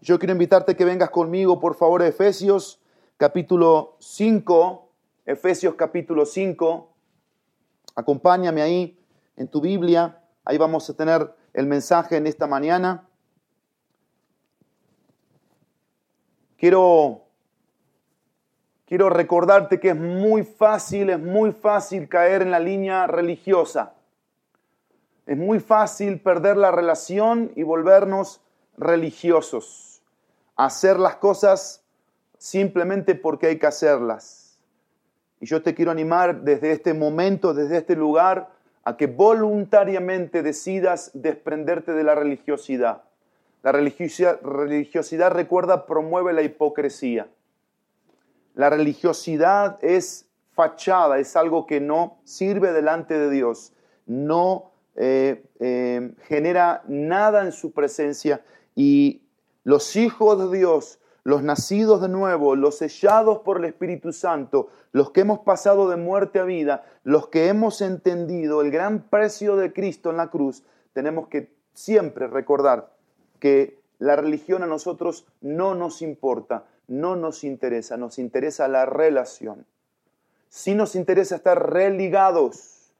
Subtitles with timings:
[0.00, 2.80] Yo quiero invitarte que vengas conmigo, por favor, a Efesios
[3.16, 4.88] capítulo 5.
[5.24, 6.92] Efesios capítulo 5.
[7.94, 8.98] Acompáñame ahí
[9.36, 10.22] en tu Biblia.
[10.44, 13.08] Ahí vamos a tener el mensaje en esta mañana.
[16.58, 17.24] Quiero,
[18.84, 23.94] quiero recordarte que es muy fácil, es muy fácil caer en la línea religiosa.
[25.26, 28.40] Es muy fácil perder la relación y volvernos
[28.76, 29.85] religiosos.
[30.56, 31.84] Hacer las cosas
[32.38, 34.58] simplemente porque hay que hacerlas.
[35.40, 38.50] Y yo te quiero animar desde este momento, desde este lugar,
[38.84, 43.02] a que voluntariamente decidas desprenderte de la religiosidad.
[43.62, 47.26] La religiosidad, recuerda, promueve la hipocresía.
[48.54, 53.72] La religiosidad es fachada, es algo que no sirve delante de Dios,
[54.06, 58.40] no eh, eh, genera nada en su presencia
[58.74, 59.25] y
[59.66, 65.10] los hijos de Dios, los nacidos de nuevo, los sellados por el Espíritu Santo, los
[65.10, 69.72] que hemos pasado de muerte a vida, los que hemos entendido el gran precio de
[69.72, 72.94] Cristo en la cruz, tenemos que siempre recordar
[73.40, 79.66] que la religión a nosotros no nos importa, no nos interesa, nos interesa la relación.
[80.48, 82.92] Sí nos interesa estar religados,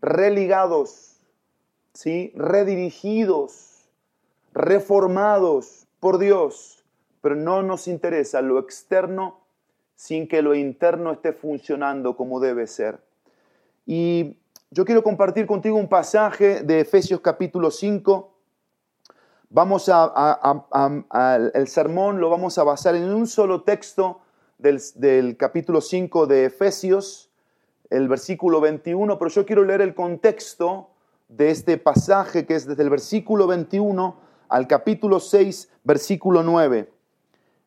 [0.00, 1.20] religados,
[1.92, 2.32] ¿sí?
[2.34, 3.86] redirigidos,
[4.54, 6.76] reformados por Dios
[7.26, 9.40] pero no nos interesa lo externo
[9.96, 13.00] sin que lo interno esté funcionando como debe ser.
[13.84, 14.36] Y
[14.70, 18.32] yo quiero compartir contigo un pasaje de Efesios capítulo 5.
[19.50, 24.20] Vamos a, el sermón lo vamos a basar en un solo texto
[24.58, 27.32] del, del capítulo 5 de Efesios,
[27.90, 30.90] el versículo 21, pero yo quiero leer el contexto
[31.28, 36.92] de este pasaje que es desde el versículo 21 al capítulo 6, versículo 9.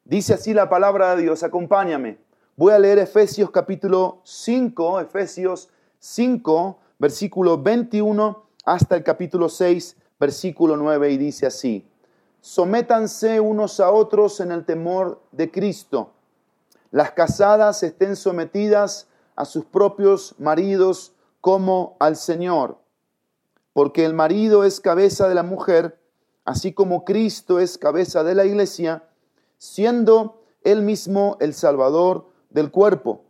[0.05, 2.17] Dice así la palabra de Dios, acompáñame.
[2.55, 5.69] Voy a leer Efesios capítulo 5, Efesios
[5.99, 11.87] 5, versículo 21 hasta el capítulo 6, versículo 9, y dice así,
[12.41, 16.11] sométanse unos a otros en el temor de Cristo.
[16.91, 22.77] Las casadas estén sometidas a sus propios maridos como al Señor,
[23.73, 25.98] porque el marido es cabeza de la mujer,
[26.49, 29.03] así como Cristo es cabeza de la iglesia,
[29.59, 33.21] siendo Él mismo el Salvador del cuerpo.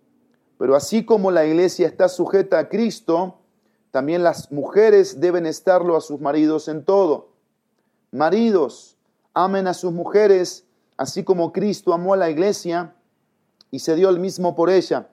[0.57, 3.35] Pero así como la iglesia está sujeta a Cristo,
[3.91, 7.27] también las mujeres deben estarlo a sus maridos en todo.
[8.11, 8.95] Maridos,
[9.33, 10.63] amen a sus mujeres,
[10.95, 12.95] así como Cristo amó a la iglesia
[13.69, 15.09] y se dio el mismo por ella,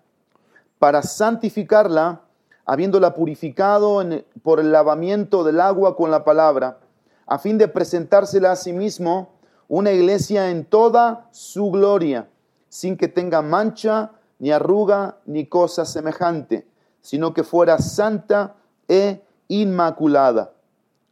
[0.78, 2.20] para santificarla,
[2.66, 4.00] habiéndola purificado
[4.44, 6.78] por el lavamiento del agua con la palabra,
[7.26, 9.31] a fin de presentársela a sí mismo
[9.69, 12.28] una iglesia en toda su gloria,
[12.69, 16.66] sin que tenga mancha, ni arruga, ni cosa semejante,
[17.00, 18.54] sino que fuera santa
[18.88, 20.53] e inmaculada.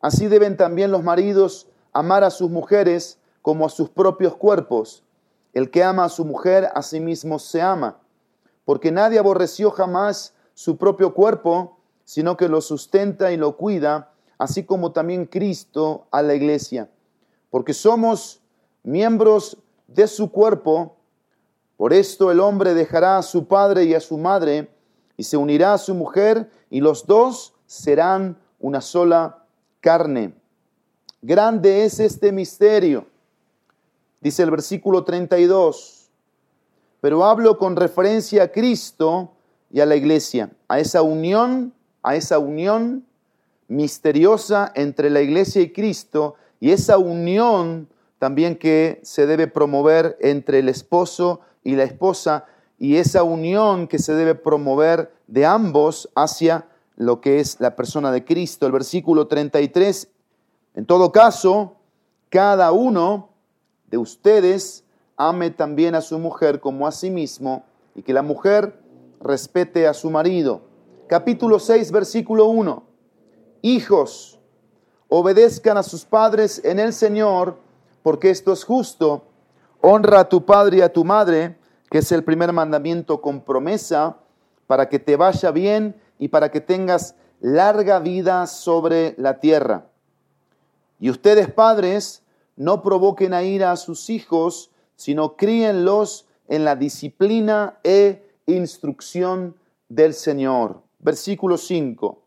[0.00, 5.02] Así deben también los maridos amar a sus mujeres como a sus propios cuerpos.
[5.52, 7.98] El que ama a su mujer, a sí mismo se ama,
[8.64, 14.64] porque nadie aborreció jamás su propio cuerpo, sino que lo sustenta y lo cuida, así
[14.64, 16.88] como también Cristo a la iglesia.
[17.50, 18.40] Porque somos
[18.82, 20.96] miembros de su cuerpo.
[21.76, 24.70] Por esto el hombre dejará a su padre y a su madre
[25.16, 29.44] y se unirá a su mujer y los dos serán una sola
[29.80, 30.34] carne.
[31.22, 33.06] Grande es este misterio,
[34.20, 36.10] dice el versículo 32,
[37.00, 39.32] pero hablo con referencia a Cristo
[39.70, 43.06] y a la iglesia, a esa unión, a esa unión
[43.68, 47.88] misteriosa entre la iglesia y Cristo y esa unión
[48.18, 52.46] también que se debe promover entre el esposo y la esposa
[52.78, 56.66] y esa unión que se debe promover de ambos hacia
[56.96, 58.66] lo que es la persona de Cristo.
[58.66, 60.08] El versículo 33,
[60.74, 61.76] en todo caso,
[62.28, 63.30] cada uno
[63.90, 64.84] de ustedes
[65.16, 68.80] ame también a su mujer como a sí mismo y que la mujer
[69.20, 70.62] respete a su marido.
[71.06, 72.93] Capítulo 6, versículo 1.
[73.66, 74.38] Hijos,
[75.08, 77.56] obedezcan a sus padres en el Señor,
[78.02, 79.24] porque esto es justo.
[79.80, 81.56] Honra a tu padre y a tu madre,
[81.90, 84.18] que es el primer mandamiento con promesa,
[84.66, 89.86] para que te vaya bien y para que tengas larga vida sobre la tierra.
[91.00, 92.22] Y ustedes, padres,
[92.56, 99.56] no provoquen a ira a sus hijos, sino críenlos en la disciplina e instrucción
[99.88, 100.82] del Señor.
[100.98, 102.23] Versículo 5.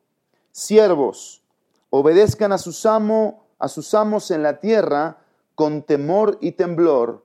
[0.57, 1.43] Siervos,
[1.91, 5.19] obedezcan a sus, amo, a sus amos en la tierra,
[5.53, 7.23] con temor y temblor,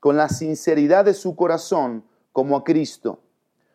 [0.00, 3.18] con la sinceridad de su corazón, como a Cristo,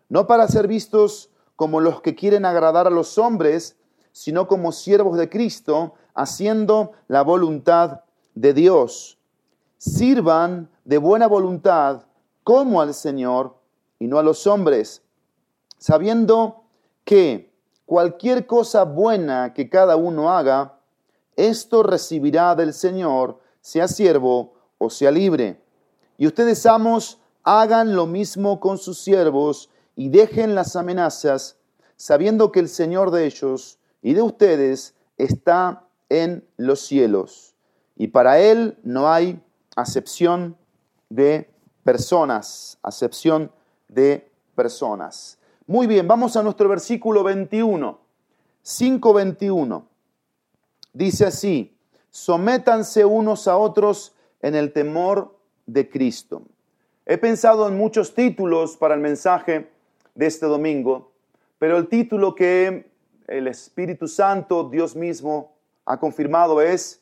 [0.10, 3.78] no para ser vistos como los que quieren agradar a los hombres,
[4.12, 8.02] sino como siervos de Cristo, haciendo la voluntad
[8.34, 9.20] de Dios.
[9.78, 12.08] Sirvan de buena voluntad
[12.44, 13.56] como al Señor
[14.00, 15.04] y no a los hombres,
[15.78, 16.64] sabiendo
[17.04, 17.55] que
[17.86, 20.80] cualquier cosa buena que cada uno haga,
[21.36, 25.62] esto recibirá del Señor, sea siervo o sea libre.
[26.18, 31.58] Y ustedes, amos, hagan lo mismo con sus siervos y dejen las amenazas,
[31.96, 37.56] sabiendo que el Señor de ellos y de ustedes está en los cielos.
[37.96, 39.42] Y para Él no hay
[39.76, 40.58] acepción
[41.10, 41.50] de
[41.84, 43.52] personas, acepción
[43.88, 45.38] de personas.
[45.68, 48.00] Muy bien, vamos a nuestro versículo 21,
[48.64, 49.84] 5.21.
[50.94, 51.76] Dice así,
[52.12, 55.36] sométanse unos a otros en el temor
[55.66, 56.44] de Cristo.
[57.08, 59.72] He pensado en muchos títulos para el mensaje
[60.14, 61.14] de este domingo,
[61.58, 62.92] pero el título que
[63.26, 67.02] el Espíritu Santo, Dios mismo, ha confirmado es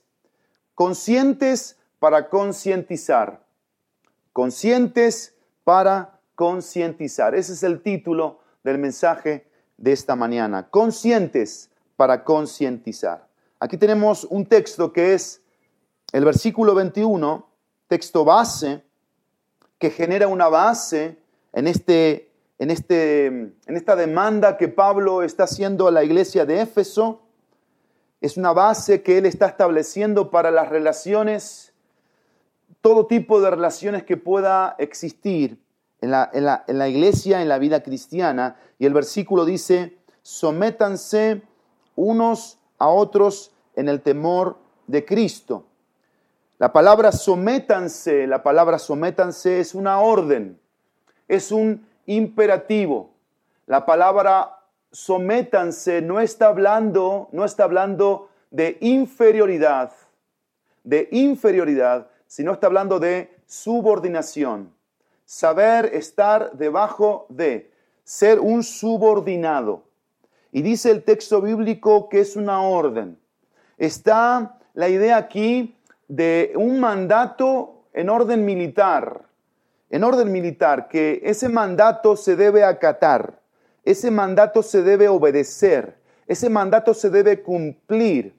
[0.74, 3.44] Conscientes para concientizar.
[4.32, 5.36] Conscientes
[5.66, 7.36] para concientizar.
[7.36, 10.70] Ese es el título del mensaje de esta mañana.
[10.70, 13.28] Conscientes para concientizar.
[13.60, 15.42] Aquí tenemos un texto que es
[16.12, 17.48] el versículo 21,
[17.88, 18.84] texto base,
[19.78, 21.18] que genera una base
[21.52, 22.30] en, este,
[22.60, 27.22] en, este, en esta demanda que Pablo está haciendo a la iglesia de Éfeso.
[28.22, 31.74] Es una base que él está estableciendo para las relaciones,
[32.82, 35.63] todo tipo de relaciones que pueda existir
[36.04, 36.12] en
[36.78, 38.58] la, iglesia, en la vida cristiana.
[38.78, 41.42] Y el versículo dice, sométanse
[41.96, 44.58] unos a otros en el temor
[44.88, 45.66] de Cristo.
[46.58, 50.60] La palabra sométanse, la palabra sométanse es una orden,
[51.28, 53.12] es un imperativo.
[53.66, 54.60] La palabra
[54.92, 59.94] sométanse no está hablando, no está hablando de inferioridad,
[60.84, 64.74] de inferioridad, sino está hablando de subordinación
[65.26, 67.74] saber estar debajo de,
[68.04, 69.84] ser un subordinado.
[70.52, 73.18] Y dice el texto bíblico que es una orden.
[73.78, 75.76] Está la idea aquí
[76.08, 79.24] de un mandato en orden militar,
[79.90, 83.40] en orden militar, que ese mandato se debe acatar,
[83.84, 85.98] ese mandato se debe obedecer,
[86.28, 88.36] ese mandato se debe cumplir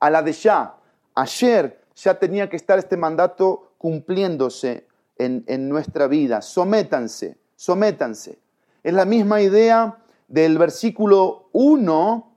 [0.00, 0.74] a la de ya.
[1.14, 4.85] Ayer ya tenía que estar este mandato cumpliéndose
[5.18, 6.42] en, nuestra vida.
[6.42, 8.38] Sométanse, sométanse.
[8.82, 9.98] Es la misma idea
[10.28, 12.32] del versículo 1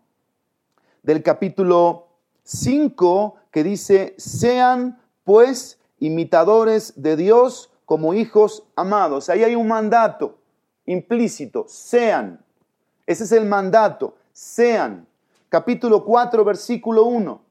[1.03, 2.07] del capítulo
[2.43, 9.29] 5 que dice, sean pues imitadores de Dios como hijos amados.
[9.29, 10.37] Ahí hay un mandato
[10.85, 12.43] implícito, sean.
[13.05, 15.07] Ese es el mandato, sean.
[15.49, 17.41] Capítulo 4, versículo 1.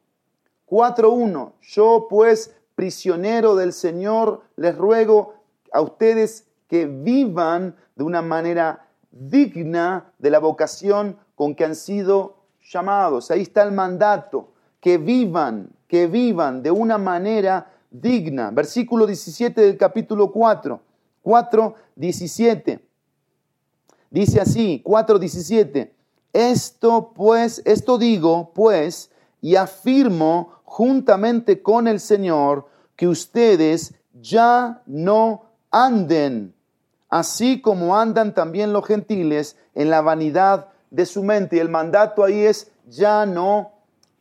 [0.68, 1.52] 4.1.
[1.62, 5.34] Yo pues prisionero del Señor, les ruego
[5.72, 12.36] a ustedes que vivan de una manera digna de la vocación con que han sido
[12.62, 13.32] llamados.
[13.32, 18.52] Ahí está el mandato, que vivan, que vivan de una manera digna.
[18.52, 20.80] Versículo 17 del capítulo 4,
[21.22, 22.88] 4, 17.
[24.08, 25.92] Dice así, 4, 17.
[26.32, 29.10] Esto pues, esto digo pues,
[29.40, 36.54] y afirmo juntamente con el Señor que ustedes ya no anden,
[37.08, 41.56] así como andan también los gentiles en la vanidad de su mente.
[41.56, 43.72] Y el mandato ahí es ya no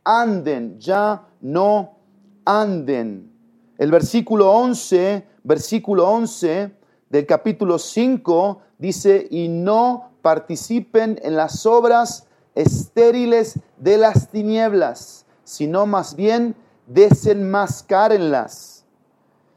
[0.06, 1.98] anden, ya no
[2.46, 3.30] anden.
[3.78, 6.72] El versículo 11, versículo 11
[7.10, 12.26] del capítulo 5 dice, y no participen en las obras
[12.56, 16.56] estériles de las tinieblas sino más bien
[16.88, 18.86] desenmascárenlas.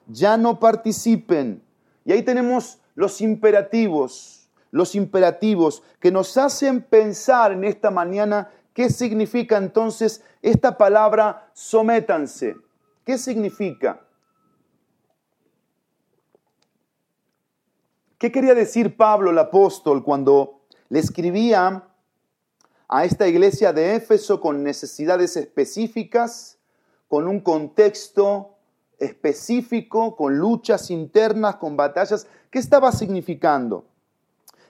[0.07, 1.65] Ya no participen.
[2.05, 8.89] Y ahí tenemos los imperativos, los imperativos que nos hacen pensar en esta mañana qué
[8.89, 12.55] significa entonces esta palabra sométanse.
[13.05, 14.01] ¿Qué significa?
[18.17, 21.90] ¿Qué quería decir Pablo el apóstol cuando le escribía
[22.93, 26.59] a esta iglesia de Éfeso con necesidades específicas,
[27.07, 28.57] con un contexto
[28.99, 32.27] específico, con luchas internas, con batallas.
[32.51, 33.85] ¿Qué estaba significando?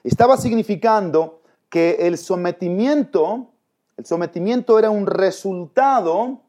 [0.05, 3.53] Estaba significando que el sometimiento,
[3.97, 6.43] el sometimiento era un resultado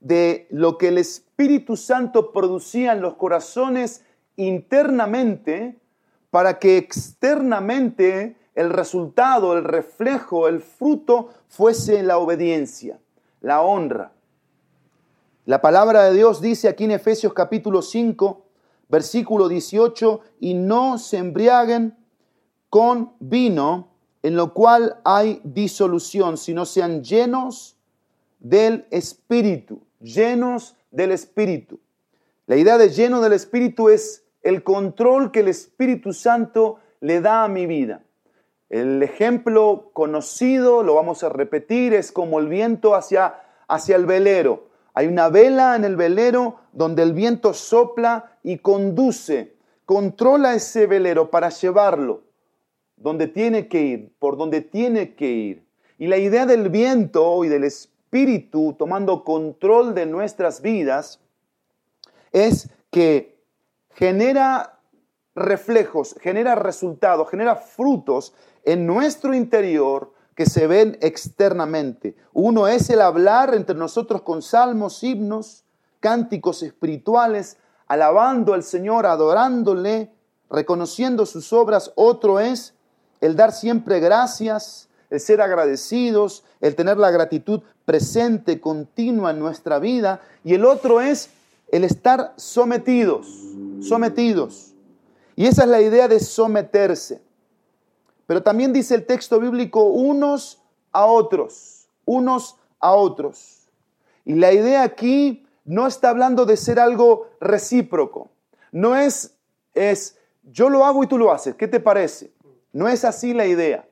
[0.00, 4.04] de lo que el Espíritu Santo producía en los corazones
[4.36, 5.78] internamente
[6.28, 12.98] para que externamente el resultado, el reflejo, el fruto fuese la obediencia,
[13.40, 14.10] la honra.
[15.44, 18.44] La palabra de Dios dice aquí en Efesios capítulo 5,
[18.88, 21.96] versículo 18, y no se embriaguen
[22.68, 23.92] con vino,
[24.24, 27.76] en lo cual hay disolución, sino sean llenos
[28.40, 31.78] del Espíritu, llenos del Espíritu.
[32.46, 37.44] La idea de lleno del Espíritu es el control que el Espíritu Santo le da
[37.44, 38.02] a mi vida.
[38.68, 44.68] El ejemplo conocido, lo vamos a repetir, es como el viento hacia, hacia el velero.
[44.94, 51.30] Hay una vela en el velero donde el viento sopla y conduce, controla ese velero
[51.30, 52.28] para llevarlo
[53.00, 55.66] donde tiene que ir, por donde tiene que ir.
[55.98, 61.20] Y la idea del viento y del espíritu tomando control de nuestras vidas
[62.32, 63.38] es que
[63.90, 64.80] genera
[65.34, 68.34] reflejos, genera resultados, genera frutos
[68.68, 72.14] en nuestro interior que se ven externamente.
[72.34, 75.64] Uno es el hablar entre nosotros con salmos, himnos,
[76.00, 77.56] cánticos espirituales,
[77.86, 80.12] alabando al Señor, adorándole,
[80.50, 81.92] reconociendo sus obras.
[81.94, 82.74] Otro es
[83.22, 89.78] el dar siempre gracias, el ser agradecidos, el tener la gratitud presente, continua en nuestra
[89.78, 90.20] vida.
[90.44, 91.30] Y el otro es
[91.72, 93.26] el estar sometidos,
[93.80, 94.74] sometidos.
[95.36, 97.26] Y esa es la idea de someterse.
[98.28, 103.70] Pero también dice el texto bíblico unos a otros, unos a otros.
[104.26, 108.28] Y la idea aquí no está hablando de ser algo recíproco.
[108.70, 109.34] No es,
[109.72, 111.54] es yo lo hago y tú lo haces.
[111.54, 112.30] ¿Qué te parece?
[112.70, 113.88] No es así la idea.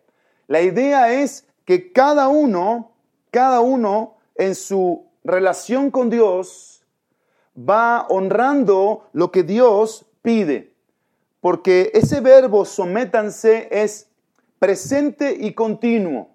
[0.49, 2.93] La idea es que cada uno,
[3.31, 6.85] cada uno en su relación con Dios
[7.59, 10.75] va honrando lo que Dios pide.
[11.41, 14.06] Porque ese verbo sométanse es
[14.59, 16.29] presente y continuo.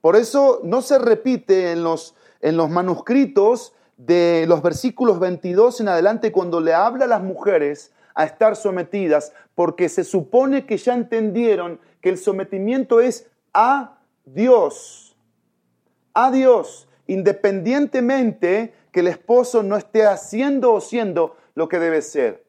[0.00, 5.88] Por eso no se repite en los, en los manuscritos de los versículos 22 en
[5.88, 10.94] adelante cuando le habla a las mujeres a estar sometidas, porque se supone que ya
[10.94, 15.16] entendieron que el sometimiento es a Dios,
[16.14, 22.44] a Dios, independientemente que el esposo no esté haciendo o siendo lo que debe ser.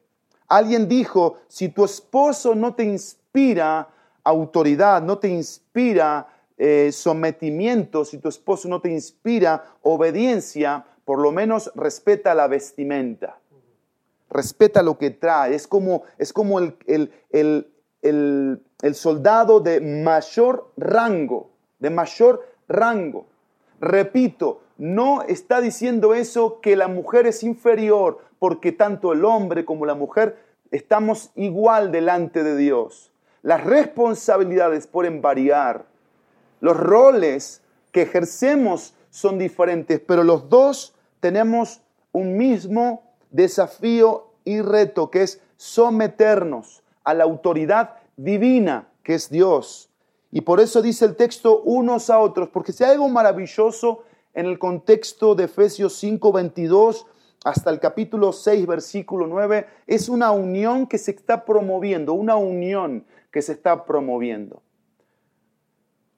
[0.47, 3.89] Alguien dijo, si tu esposo no te inspira
[4.23, 11.31] autoridad, no te inspira eh, sometimiento, si tu esposo no te inspira obediencia, por lo
[11.31, 13.41] menos respeta la vestimenta
[14.31, 16.77] respeta lo que trae, es como, es como el,
[17.31, 23.27] el, soldado de mayor rango, de mayor rango.
[23.79, 29.85] Repito, no está diciendo eso que la mujer es inferior, porque tanto el hombre como
[29.85, 30.37] la mujer
[30.71, 33.10] estamos igual delante de Dios.
[33.43, 35.85] Las responsabilidades pueden variar,
[36.59, 41.81] los roles que ejercemos son diferentes, pero los dos tenemos
[42.11, 49.89] un mismo desafío y reto que es someternos a la autoridad divina que es Dios.
[50.31, 54.45] Y por eso dice el texto unos a otros, porque si hay algo maravilloso en
[54.45, 57.07] el contexto de Efesios 5, 22
[57.43, 63.03] hasta el capítulo 6, versículo 9, es una unión que se está promoviendo, una unión
[63.31, 64.61] que se está promoviendo.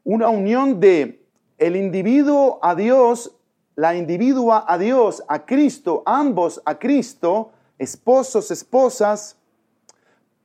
[0.03, 1.25] Una unión de
[1.57, 3.35] el individuo a Dios
[3.75, 9.37] la individua a Dios, a Cristo, ambos a Cristo, esposos, esposas,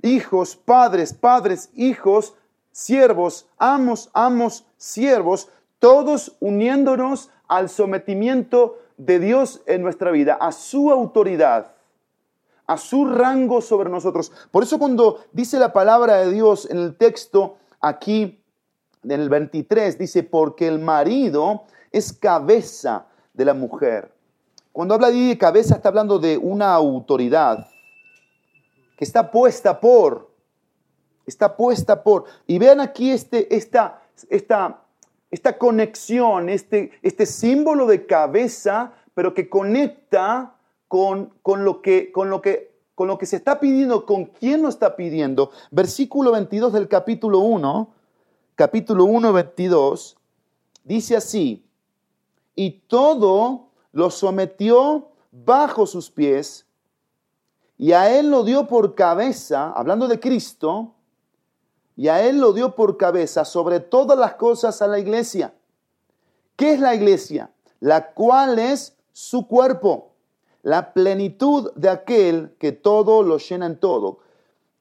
[0.03, 2.35] hijos, padres, padres, hijos,
[2.71, 10.91] siervos, amos, amos, siervos, todos uniéndonos al sometimiento de Dios en nuestra vida, a su
[10.91, 11.75] autoridad,
[12.69, 14.31] a su rango sobre nosotros.
[14.51, 18.45] Por eso cuando dice la palabra de Dios en el texto aquí,
[19.03, 24.13] en el 23, dice, porque el marido es cabeza de la mujer.
[24.71, 27.67] Cuando habla de cabeza está hablando de una autoridad
[28.99, 30.31] que está puesta por,
[31.27, 32.27] está puesta por.
[32.47, 34.83] Y vean aquí este, esta, esta,
[35.31, 40.58] esta conexión, este, este símbolo de cabeza, pero que conecta
[40.89, 44.63] con, con, lo que, con, lo que, con lo que se está pidiendo, con quién
[44.63, 45.51] lo está pidiendo.
[45.71, 47.91] Versículo 22 del capítulo 1,
[48.55, 50.17] capítulo 1, 22,
[50.85, 51.65] dice así,
[52.55, 56.67] y todo lo sometió bajo sus pies
[57.79, 60.95] y a él lo dio por cabeza, hablando de Cristo,
[61.97, 65.55] y a él lo dio por cabeza sobre todas las cosas a la iglesia.
[66.57, 67.53] ¿Qué es la iglesia?
[67.79, 70.11] La cual es su cuerpo,
[70.63, 74.19] la plenitud de aquel que todo lo llena en todo.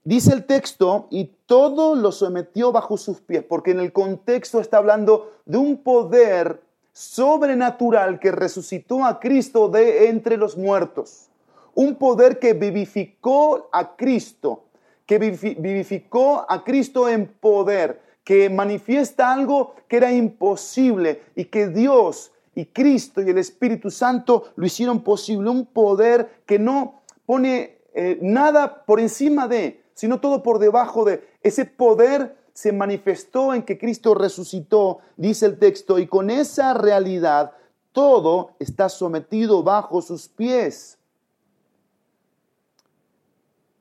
[0.04, 4.78] Dice el texto, y todo lo sometió bajo sus pies, porque en el contexto está
[4.78, 6.62] hablando de un poder
[6.94, 11.28] sobrenatural que resucitó a Cristo de entre los muertos.
[11.76, 14.64] Un poder que vivificó a Cristo,
[15.06, 22.32] que vivificó a Cristo en poder, que manifiesta algo que era imposible y que Dios
[22.58, 25.48] y Cristo y el Espíritu Santo lo hicieron posible.
[25.48, 31.24] Un poder que no pone eh, nada por encima de, sino todo por debajo de.
[31.44, 37.52] Ese poder se manifestó en que Cristo resucitó, dice el texto, y con esa realidad
[37.92, 40.98] todo está sometido bajo sus pies.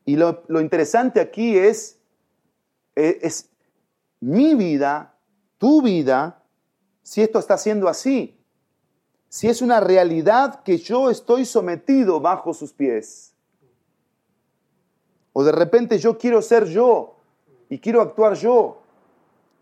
[0.05, 1.99] Y lo, interesante aquí es,
[2.95, 3.49] eh, es
[4.21, 5.15] mi vida,
[5.57, 6.43] tu vida,
[7.03, 8.37] si esto está siendo así
[9.37, 13.35] si es una realidad que yo estoy sometido bajo sus pies.
[15.35, 17.17] O de repente yo quiero ser yo
[17.69, 18.79] y quiero actuar yo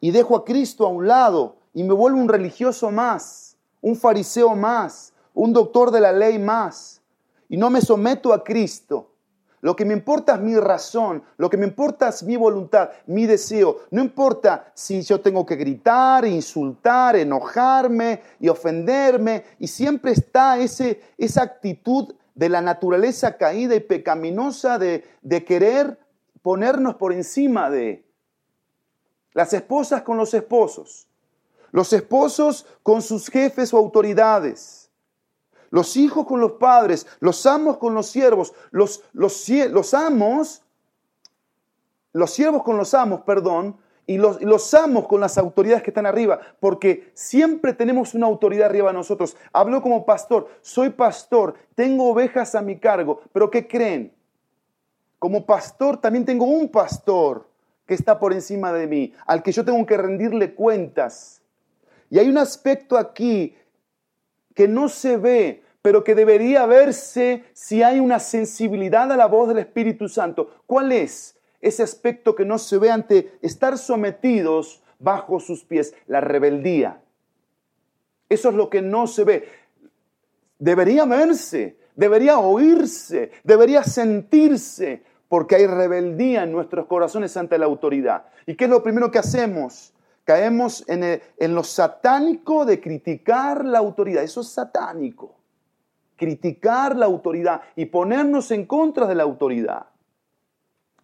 [0.00, 4.54] y dejo a Cristo a un lado y me vuelvo un religioso más, un fariseo
[4.54, 7.02] más, un doctor de la ley más
[7.48, 9.10] y no me someto a Cristo
[9.64, 13.25] lo que me importa es mi razón, lo que me importa es mi voluntad, mi
[13.25, 13.78] deseo.
[13.90, 19.42] No importa si yo tengo que gritar, insultar, enojarme y ofenderme.
[19.59, 25.99] Y siempre está ese, esa actitud de la naturaleza caída y pecaminosa de, de querer
[26.42, 28.04] ponernos por encima de
[29.33, 31.09] las esposas con los esposos,
[31.71, 34.83] los esposos con sus jefes o autoridades
[35.74, 40.62] los hijos con los padres, los amos con los siervos, los, los, los amos,
[42.12, 43.76] los siervos con los amos, perdón,
[44.06, 48.66] y los, los, amos con las autoridades que están arriba, porque siempre tenemos una autoridad
[48.66, 49.36] arriba de nosotros.
[49.52, 54.14] Hablo como pastor, soy pastor, tengo ovejas a mi cargo, pero ¿qué creen?
[55.18, 57.48] Como pastor también tengo un pastor
[57.84, 61.42] que está por encima de mí, al que yo tengo que rendirle cuentas.
[62.10, 63.56] Y hay un aspecto aquí
[64.54, 69.49] que no se ve, pero que debería verse si hay una sensibilidad a la voz
[69.49, 70.62] del Espíritu Santo.
[70.64, 75.94] ¿Cuál es ese aspecto que no se ve ante estar sometidos bajo sus pies?
[76.07, 77.03] La rebeldía.
[78.31, 79.49] Eso es lo que no se ve.
[80.59, 88.25] Debería verse, debería oírse, debería sentirse, porque hay rebeldía en nuestros corazones ante la autoridad.
[88.47, 89.92] ¿Y qué es lo primero que hacemos?
[90.25, 94.23] Caemos en, en lo satánico de criticar la autoridad.
[94.23, 95.43] Eso es satánico
[96.16, 99.87] criticar la autoridad y ponernos en contra de la autoridad.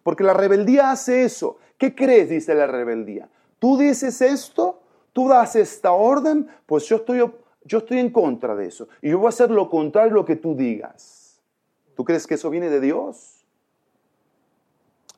[0.03, 1.57] Porque la rebeldía hace eso.
[1.77, 2.29] ¿Qué crees?
[2.29, 3.29] Dice la rebeldía.
[3.59, 4.81] Tú dices esto,
[5.13, 7.19] tú das esta orden, pues yo estoy,
[7.63, 8.87] yo estoy en contra de eso.
[9.01, 11.41] Y yo voy a hacer lo contrario a lo que tú digas.
[11.95, 13.40] ¿Tú crees que eso viene de Dios?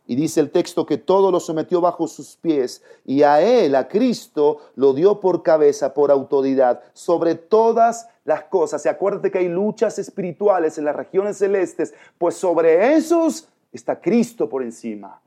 [0.05, 3.87] Y dice el texto que todo lo sometió bajo sus pies y a él, a
[3.87, 8.85] Cristo, lo dio por cabeza, por autoridad, sobre todas las cosas.
[8.85, 14.49] Y acuérdate que hay luchas espirituales en las regiones celestes, pues sobre esos está Cristo
[14.49, 15.21] por encima,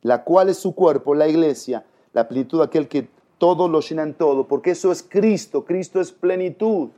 [0.00, 4.02] la cual es su cuerpo, la iglesia, la plenitud de aquel que todo lo llena
[4.02, 6.88] en todo, porque eso es Cristo, Cristo es plenitud.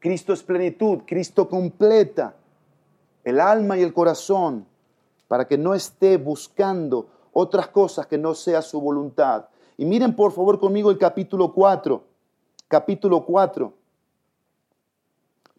[0.00, 2.34] Cristo es plenitud, Cristo completa
[3.26, 4.64] el alma y el corazón,
[5.26, 9.46] para que no esté buscando otras cosas que no sea su voluntad.
[9.76, 12.04] Y miren por favor conmigo el capítulo 4,
[12.68, 13.72] capítulo 4,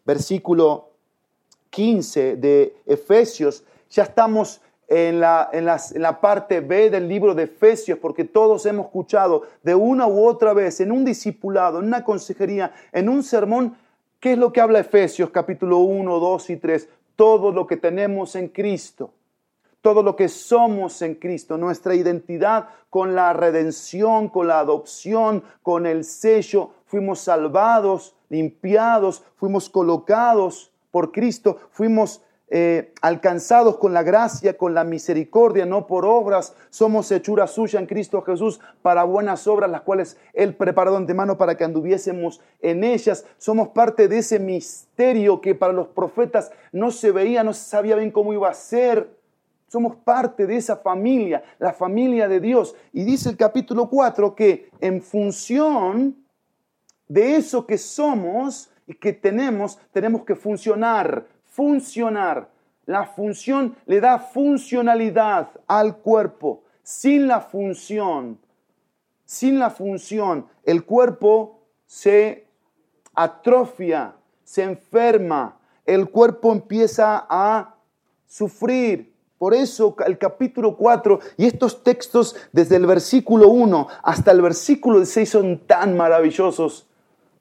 [0.02, 0.88] versículo
[1.68, 3.62] 15 de Efesios.
[3.90, 8.64] Ya estamos en la, en, en la parte B del libro de Efesios, porque todos
[8.64, 13.22] hemos escuchado de una u otra vez, en un discipulado, en una consejería, en un
[13.22, 13.76] sermón,
[14.20, 16.88] ¿qué es lo que habla Efesios capítulo 1, 2 y 3?
[17.18, 19.10] Todo lo que tenemos en Cristo,
[19.80, 25.84] todo lo que somos en Cristo, nuestra identidad con la redención, con la adopción, con
[25.84, 34.56] el sello, fuimos salvados, limpiados, fuimos colocados por Cristo, fuimos eh, alcanzados con la gracia,
[34.56, 36.54] con la misericordia, no por obras.
[36.70, 41.36] Somos hechura suya en Cristo Jesús para buenas obras, las cuales Él preparó de antemano
[41.36, 43.26] para que anduviésemos en ellas.
[43.36, 47.96] Somos parte de ese misterio que para los profetas no se veía, no se sabía
[47.96, 49.14] bien cómo iba a ser.
[49.66, 52.74] Somos parte de esa familia, la familia de Dios.
[52.94, 56.16] Y dice el capítulo 4 que en función
[57.08, 61.26] de eso que somos y que tenemos, tenemos que funcionar
[61.58, 62.48] funcionar.
[62.86, 66.62] La función le da funcionalidad al cuerpo.
[66.84, 68.38] Sin la función,
[69.24, 72.46] sin la función, el cuerpo se
[73.12, 77.74] atrofia, se enferma, el cuerpo empieza a
[78.24, 79.12] sufrir.
[79.36, 85.04] Por eso el capítulo 4 y estos textos desde el versículo 1 hasta el versículo
[85.04, 86.87] 6 son tan maravillosos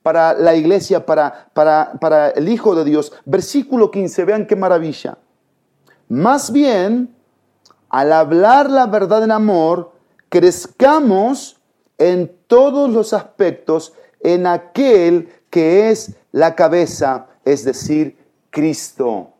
[0.01, 3.11] para la iglesia, para, para, para el Hijo de Dios.
[3.25, 5.17] Versículo 15, vean qué maravilla.
[6.09, 7.13] Más bien,
[7.89, 9.91] al hablar la verdad en amor,
[10.29, 11.57] crezcamos
[11.97, 18.17] en todos los aspectos en aquel que es la cabeza, es decir,
[18.49, 19.31] Cristo.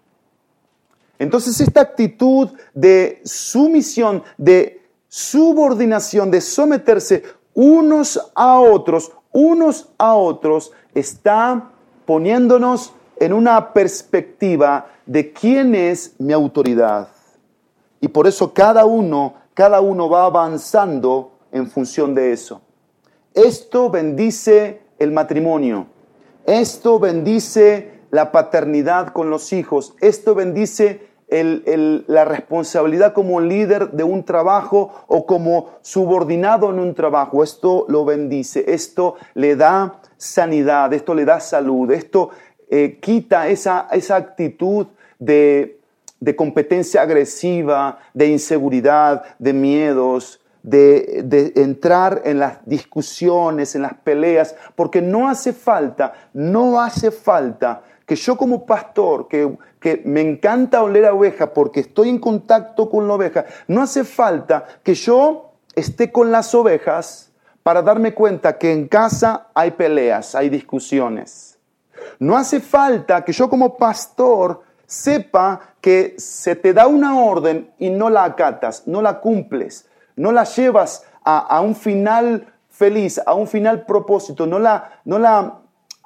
[1.20, 10.72] Entonces esta actitud de sumisión, de subordinación, de someterse unos a otros, unos a otros,
[10.96, 11.70] está
[12.06, 17.10] poniéndonos en una perspectiva de quién es mi autoridad.
[18.02, 22.62] Y por eso cada uno, cada uno va avanzando en función de eso.
[23.36, 25.86] Esto bendice el matrimonio.
[26.48, 29.94] Esto bendice la paternidad con los hijos.
[30.02, 37.44] Esto bendice la responsabilidad como líder de un trabajo o como subordinado en un trabajo.
[37.44, 38.64] Esto lo bendice.
[38.68, 40.94] Esto le da sanidad.
[40.94, 41.92] Esto le da salud.
[41.92, 42.30] Esto
[42.70, 44.88] eh, quita esa, esa actitud
[45.20, 45.80] de,
[46.20, 54.56] de competencia agresiva, de inseguridad, de miedos, de, entrar en las discusiones, en las peleas,
[54.76, 60.82] porque no hace falta, no hace falta que yo como pastor, que, que me encanta
[60.82, 65.52] oler a oveja porque estoy en contacto con la oveja, no hace falta que yo
[65.76, 71.60] esté con las ovejas para darme cuenta que en casa hay peleas, hay discusiones.
[72.18, 77.92] No hace falta que yo como pastor sepa que se te da una orden y
[77.92, 79.86] no la acatas, no la cumples
[80.18, 85.60] no la llevas a, un final feliz, a un final propósito, no la, no la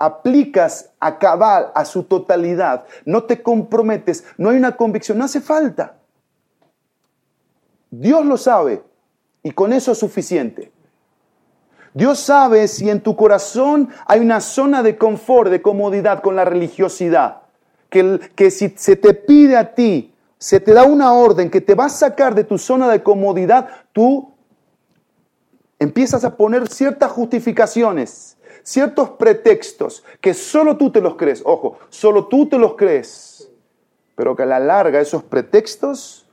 [0.05, 5.41] aplicas a cabal, a su totalidad, no te comprometes, no hay una convicción, no hace
[5.41, 5.97] falta.
[7.89, 8.83] Dios lo sabe
[9.43, 10.71] y con eso es suficiente.
[11.93, 16.45] Dios sabe si en tu corazón hay una zona de confort, de comodidad con la
[16.45, 17.41] religiosidad,
[17.89, 20.11] que, que si se te pide a ti
[20.41, 23.69] se te da una orden que te va a sacar de tu zona de comodidad,
[23.93, 24.33] tú
[25.77, 31.41] empiezas a poner ciertas justificaciones, ciertos pretextos que solo tú te los crees.
[31.45, 33.49] Ojo, solo tú te los crees.
[34.15, 36.27] Pero que a la larga esos pretextos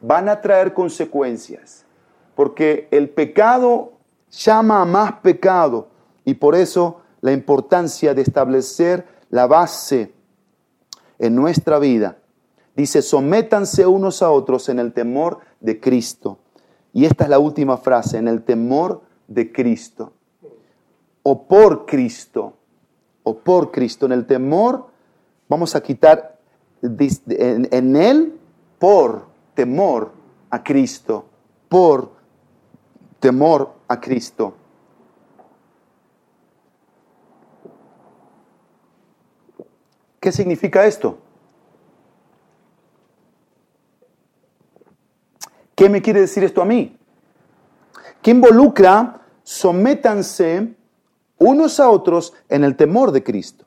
[0.00, 1.84] van a traer consecuencias.
[2.34, 3.92] Porque el pecado
[4.30, 5.88] llama a más pecado.
[6.24, 10.12] Y por eso la importancia de establecer la base
[11.18, 12.18] en nuestra vida
[12.76, 16.38] Dice, sométanse unos a otros en el temor de Cristo.
[16.92, 20.12] Y esta es la última frase, en el temor de Cristo.
[21.24, 22.54] O por Cristo.
[23.24, 24.06] O por Cristo.
[24.06, 24.90] En el temor,
[25.48, 26.38] vamos a quitar
[26.82, 28.38] en, él
[28.78, 30.12] por temor
[30.50, 31.24] a Cristo.
[31.68, 32.12] Por
[33.18, 34.54] temor a Cristo.
[40.20, 41.18] ¿Qué significa esto?
[45.74, 46.96] ¿Qué me quiere decir esto a mí?
[48.22, 50.74] Que involucra, sométanse
[51.38, 53.64] unos a otros en el temor de Cristo.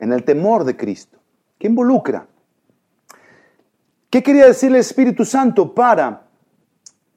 [0.00, 1.18] En el temor de Cristo.
[1.58, 2.26] ¿Qué involucra?
[4.10, 6.22] ¿Qué quería decir el Espíritu Santo para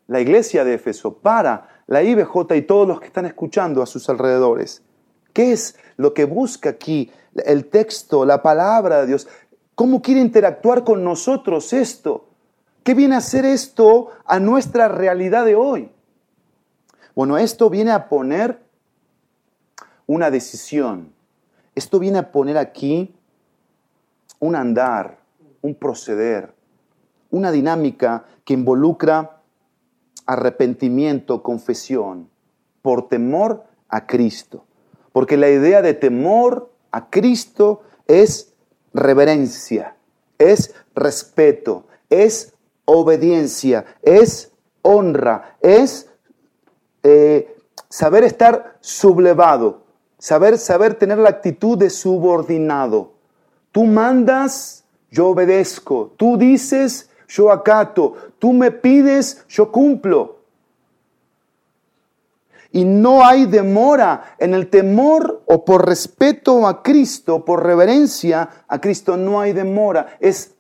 [0.08, 4.10] la iglesia de Éfeso, para la IBJ y todos los que están escuchando a sus
[4.10, 4.82] alrededores?
[5.32, 7.12] ¿Qué es lo que busca aquí
[7.46, 9.28] el texto, la palabra de Dios?
[9.76, 12.28] ¿Cómo quiere interactuar con nosotros esto?
[12.84, 15.92] ¿Qué viene a hacer esto a nuestra realidad de hoy?
[17.16, 18.60] Bueno, esto viene a poner
[20.12, 21.14] una decisión.
[21.74, 23.16] Esto viene a poner aquí
[24.40, 25.20] un andar,
[25.62, 26.54] un proceder,
[27.30, 29.42] una dinámica que involucra
[30.26, 32.30] arrepentimiento, confesión,
[32.82, 34.66] por temor a Cristo.
[35.14, 38.54] Porque la idea de temor a Cristo es
[38.94, 39.96] reverencia,
[40.38, 46.10] es respeto, es obediencia, es honra, es
[47.04, 47.56] eh,
[47.88, 49.81] saber estar sublevado,
[50.22, 53.14] saber, saber tener la actitud de subordinado.
[53.72, 56.14] Tú mandas, yo obedezco.
[56.16, 58.14] Tú dices, yo acato.
[58.38, 60.38] Tú me pides, yo cumplo.
[62.72, 68.80] Y no hay demora en el temor o por respeto a Cristo, por reverencia a
[68.80, 70.18] Cristo, no hay demora.
[70.20, 70.54] Es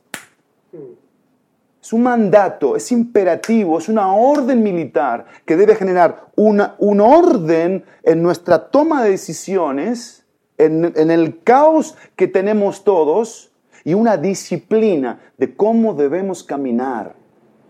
[1.81, 7.83] es un mandato, es imperativo, es una orden militar que debe generar una, un orden
[8.03, 10.25] en nuestra toma de decisiones
[10.57, 13.51] en, en el caos que tenemos todos
[13.83, 17.15] y una disciplina de cómo debemos caminar,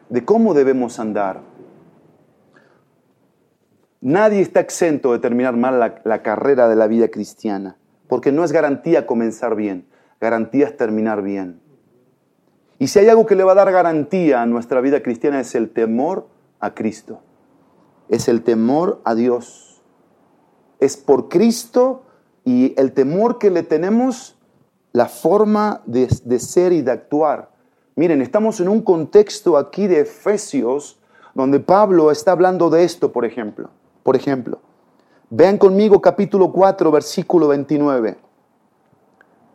[0.09, 1.51] de cómo debemos andar.
[4.01, 8.51] Nadie está exento de terminar mal la, carrera de la vida cristiana, porque no es
[8.51, 9.85] garantía comenzar bien,
[10.19, 11.61] garantía es terminar bien.
[12.81, 15.53] Y si hay algo que le va a dar garantía a nuestra vida cristiana es
[15.53, 16.27] el temor
[16.59, 17.21] a Cristo,
[18.09, 19.83] es el temor a Dios.
[20.79, 22.05] Es por Cristo
[22.43, 24.35] y el temor que le tenemos
[24.93, 27.51] la forma de, ser y de actuar.
[27.95, 30.99] Miren, estamos en un contexto aquí de Efesios
[31.35, 33.69] donde Pablo está hablando de esto, por ejemplo.
[34.01, 34.59] Por ejemplo,
[35.29, 38.17] vean conmigo capítulo 4, versículo 29.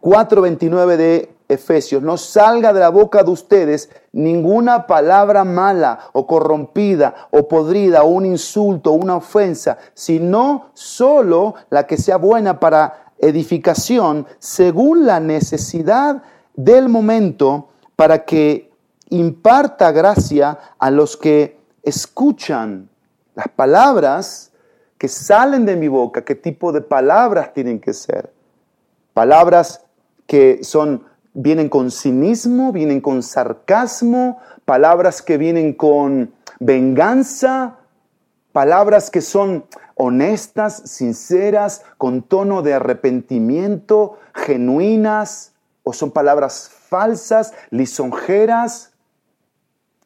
[0.00, 7.28] 4.29 de Efesios, no salga de la boca de ustedes ninguna palabra mala o corrompida
[7.30, 13.12] o podrida o un insulto o una ofensa, sino solo la que sea buena para
[13.18, 16.22] edificación según la necesidad
[16.54, 18.72] del momento para que
[19.10, 22.88] imparta gracia a los que escuchan.
[23.34, 24.52] Las palabras
[24.98, 28.32] que salen de mi boca, ¿qué tipo de palabras tienen que ser?
[29.14, 29.84] Palabras
[30.26, 31.04] que son
[31.36, 37.76] vienen con cinismo, vienen con sarcasmo, palabras que vienen con venganza,
[38.52, 48.94] palabras que son honestas, sinceras, con tono de arrepentimiento, genuinas, o son palabras falsas, lisonjeras.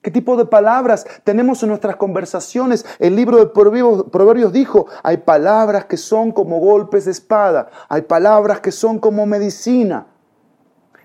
[0.03, 2.85] ¿Qué tipo de palabras tenemos en nuestras conversaciones?
[2.99, 8.61] El libro de Proverbios, dijo, hay palabras que son como golpes de espada, hay palabras
[8.61, 10.07] que son como medicina.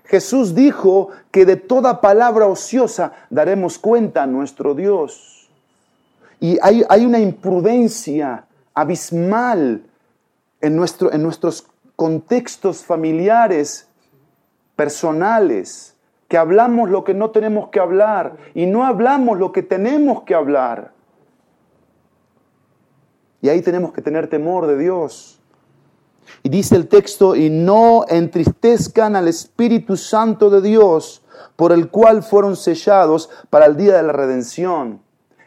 [0.06, 5.48] Jesús dijo que de toda palabra ociosa daremos cuenta a nuestro Dios.
[6.40, 9.82] Y hay, hay una imprudencia abismal
[10.60, 11.66] en, nuestro, en nuestros
[11.96, 13.88] contextos familiares,
[14.76, 15.96] personales
[16.28, 20.34] que hablamos lo que no tenemos que hablar y no hablamos lo que tenemos que
[20.34, 20.92] hablar.
[23.40, 25.35] Y ahí tenemos que tener temor de Dios.
[26.42, 31.22] Y dice el texto, y no entristezcan al Espíritu Santo de Dios,
[31.56, 35.00] por el cual fueron sellados para el día de la redención.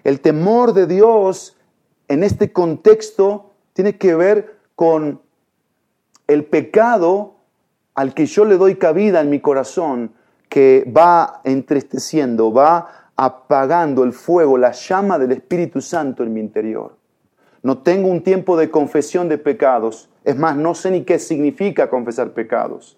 [0.04, 1.58] El temor de Dios
[2.08, 5.22] en este contexto tiene que ver con
[6.28, 7.36] el pecado
[7.96, 10.14] al que yo le doy cabida en mi corazón
[10.48, 16.99] que va entristeciendo, va apagando el fuego, la llama del Espíritu Santo en mi interior.
[17.62, 20.10] No tengo un tiempo de confesión de pecados.
[20.24, 22.98] Es más, no sé ni qué significa confesar pecados.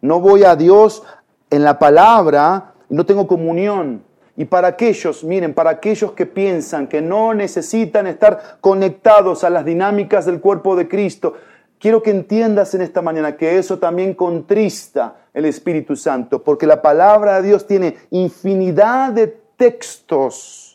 [0.00, 1.02] No voy a Dios
[1.50, 4.02] en la palabra y no tengo comunión.
[4.36, 9.64] Y para aquellos, miren, para aquellos que piensan que no necesitan estar conectados a las
[9.64, 11.34] dinámicas del cuerpo de Cristo,
[11.78, 16.82] quiero que entiendas en esta mañana que eso también contrista el Espíritu Santo, porque la
[16.82, 20.65] palabra de Dios tiene infinidad de textos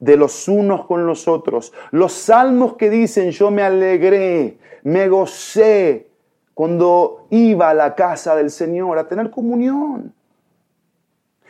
[0.00, 1.72] de los unos con los otros.
[1.92, 6.08] Los salmos que dicen, yo me alegré, me gocé
[6.54, 10.12] cuando iba a la casa del Señor a tener comunión.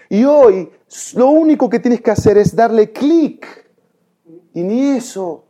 [0.09, 0.69] Y hoy
[1.15, 3.47] lo único que tienes que hacer es darle clic.
[4.53, 5.45] Y ni eso,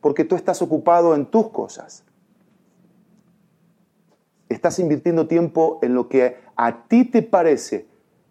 [0.00, 2.04] porque tú estás ocupado en tus cosas
[4.48, 7.86] estás invirtiendo tiempo en lo que a ti te parece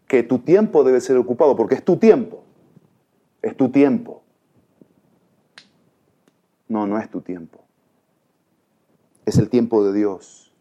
[0.08, 2.44] que tu tiempo debe ser ocupado, porque es tu tiempo.
[3.42, 4.24] Es tu tiempo.
[6.68, 7.64] No, no es tu tiempo.
[9.26, 10.52] Es el tiempo de Dios.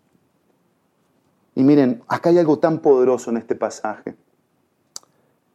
[1.54, 4.16] Y miren, acá hay algo tan poderoso en este pasaje.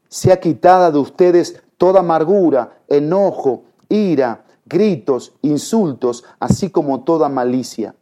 [0.08, 7.96] Sea quitada de ustedes toda amargura, enojo, ira, gritos, insultos, así como toda malicia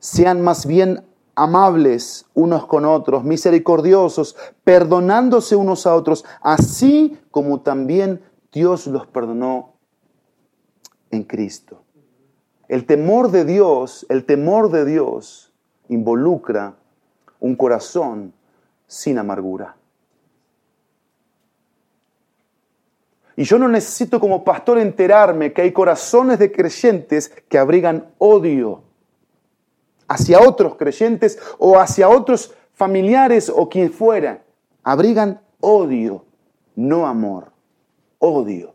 [0.00, 8.22] sean más bien amables unos con otros, misericordiosos, perdonándose unos a otros, así como también
[8.52, 9.74] Dios los perdonó
[11.10, 11.82] en Cristo.
[12.68, 15.52] El temor de Dios, el temor de Dios
[15.88, 16.76] involucra
[17.40, 18.32] un corazón
[18.86, 19.76] sin amargura.
[23.36, 28.82] Y yo no necesito como pastor enterarme que hay corazones de creyentes que abrigan odio
[30.10, 34.42] hacia otros creyentes o hacia otros familiares o quien fuera,
[34.82, 36.24] abrigan odio,
[36.74, 37.52] no amor,
[38.18, 38.74] odio.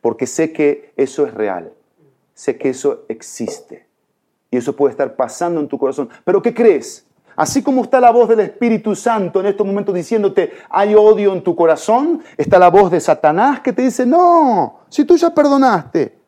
[0.00, 1.72] Porque sé que eso es real,
[2.34, 3.86] sé que eso existe
[4.50, 6.08] y eso puede estar pasando en tu corazón.
[6.24, 7.06] Pero ¿qué crees?
[7.36, 11.44] Así como está la voz del Espíritu Santo en estos momentos diciéndote, hay odio en
[11.44, 16.18] tu corazón, está la voz de Satanás que te dice, no, si tú ya perdonaste,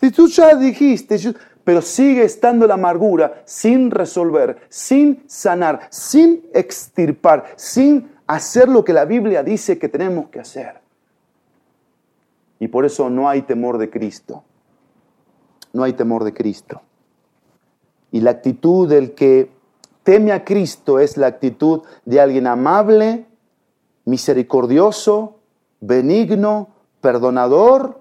[0.00, 1.18] si tú ya dijiste,
[1.64, 8.92] pero sigue estando la amargura sin resolver, sin sanar, sin extirpar, sin hacer lo que
[8.92, 10.80] la Biblia dice que tenemos que hacer.
[12.60, 14.44] Y por eso no hay temor de Cristo.
[15.72, 16.82] No hay temor de Cristo.
[18.12, 19.50] Y la actitud del que
[20.02, 23.26] teme a Cristo es la actitud de alguien amable,
[24.04, 25.38] misericordioso,
[25.80, 26.68] benigno,
[27.00, 28.00] perdonador,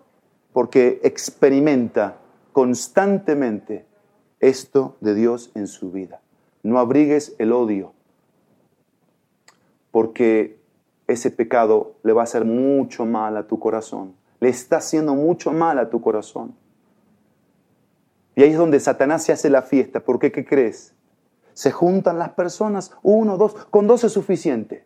[0.52, 2.18] porque experimenta
[2.54, 3.86] constantemente
[4.40, 6.22] esto de Dios en su vida.
[6.64, 7.94] No abrigues el odio,
[9.92, 10.58] porque
[11.08, 14.16] ese pecado le va a hacer mucho mal a tu corazón.
[14.40, 16.56] Le está haciendo mucho mal a tu corazón.
[18.36, 20.00] Y ahí es donde Satanás se hace la fiesta.
[20.00, 20.94] porque qué crees?
[21.54, 24.86] Se juntan las personas, uno, dos, con dos es suficiente.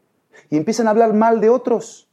[0.49, 2.09] Y empiezan a hablar mal de otros.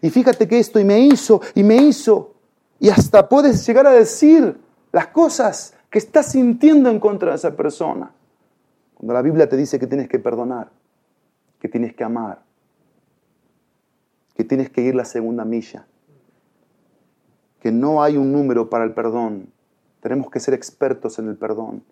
[0.00, 2.34] Y fíjate que esto y me hizo, y me hizo.
[2.78, 4.58] Y hasta puedes llegar a decir
[4.98, 8.10] las cosas que estás sintiendo en contra de esa persona.
[8.94, 10.72] Cuando la Biblia te dice que tienes que perdonar,
[11.60, 12.42] que tienes que amar,
[14.34, 15.86] que tienes que ir la segunda milla,
[17.60, 19.52] que no hay un número para el perdón.
[20.00, 21.84] Tenemos que ser expertos en el perdón.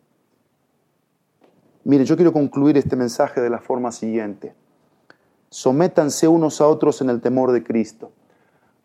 [1.85, 4.53] Mire, yo quiero concluir este mensaje de la forma siguiente.
[5.49, 8.11] Sométanse unos a otros en el temor de Cristo.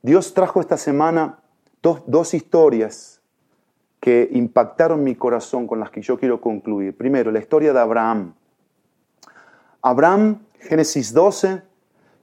[0.04, 1.40] Dios trajo esta semana
[1.82, 3.21] dos, dos historias
[4.02, 6.98] que impactaron mi corazón con las que yo quiero concluir.
[6.98, 8.34] Primero, la historia de Abraham.
[9.84, 11.62] Abraham, Génesis 12,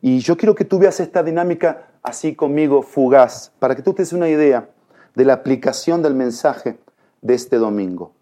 [0.03, 4.03] y yo quiero que tú veas esta dinámica así conmigo, fugaz, para que tú te
[4.03, 4.69] des una idea
[5.15, 6.79] de la aplicación del mensaje
[7.23, 8.13] de este domingo.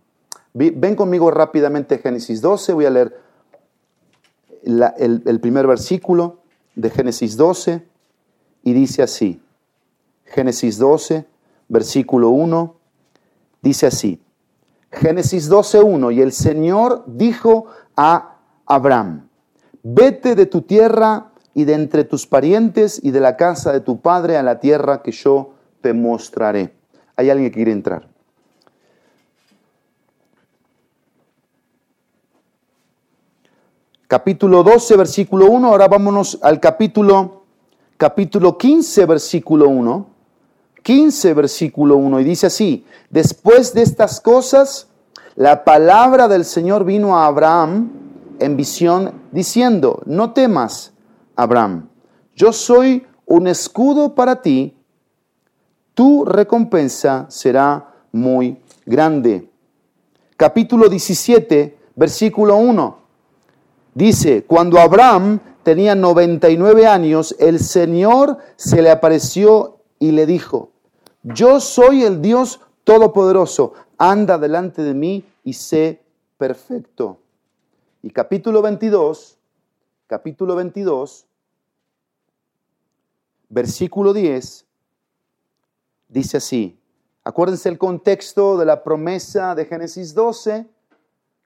[0.52, 3.20] Ven conmigo rápidamente Génesis 12, voy a leer
[4.64, 6.40] el, el primer versículo
[6.74, 7.82] de Génesis 12
[8.64, 9.40] y dice así,
[10.24, 11.26] Génesis 12,
[11.68, 12.76] versículo 1,
[13.66, 14.20] dice así,
[14.92, 19.28] Génesis 12.1, y el Señor dijo a Abraham,
[19.82, 24.00] vete de tu tierra y de entre tus parientes y de la casa de tu
[24.00, 26.74] padre a la tierra que yo te mostraré.
[27.16, 28.08] Hay alguien que quiere entrar.
[34.06, 35.68] capítulo 12, versículo 1.
[35.68, 37.42] Ahora vámonos al capítulo,
[37.96, 40.15] capítulo 15, versículo 1.
[40.86, 42.20] 15, versículo 1.
[42.20, 44.86] Y dice así, después de estas cosas,
[45.34, 47.90] la palabra del Señor vino a Abraham
[48.38, 50.92] en visión diciendo, no temas,
[51.34, 51.88] Abraham,
[52.36, 54.76] yo soy un escudo para ti,
[55.92, 59.50] tu recompensa será muy grande.
[60.36, 62.98] Capítulo 17, versículo 1.
[63.92, 70.70] Dice, cuando Abraham tenía 99 años, el Señor se le apareció y le dijo,
[71.34, 76.00] yo soy el Dios Todopoderoso, anda delante de mí y sé
[76.38, 77.18] perfecto.
[78.00, 79.36] Y capítulo 22,
[80.06, 81.26] capítulo 22,
[83.48, 84.66] versículo 10,
[86.08, 86.78] dice así,
[87.24, 90.68] acuérdense el contexto de la promesa de Génesis 12,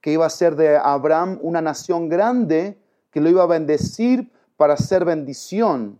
[0.02, 2.78] que iba a ser de Abraham una nación grande,
[3.10, 5.98] que lo iba a bendecir para hacer bendición.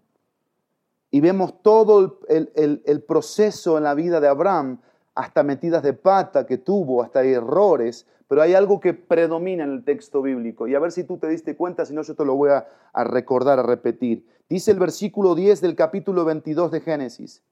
[1.11, 4.81] Y vemos todo el, proceso en la vida de Abraham,
[5.15, 9.85] hasta metidas de pata que tuvo, hasta errores, pero hay algo que predomina en el
[9.85, 10.69] texto bíblico.
[10.69, 12.67] Y a ver si tú te diste cuenta, si no yo te lo voy a,
[12.93, 14.25] a recordar, a repetir.
[14.49, 17.43] Dice el versículo 10 del capítulo 22 de Génesis.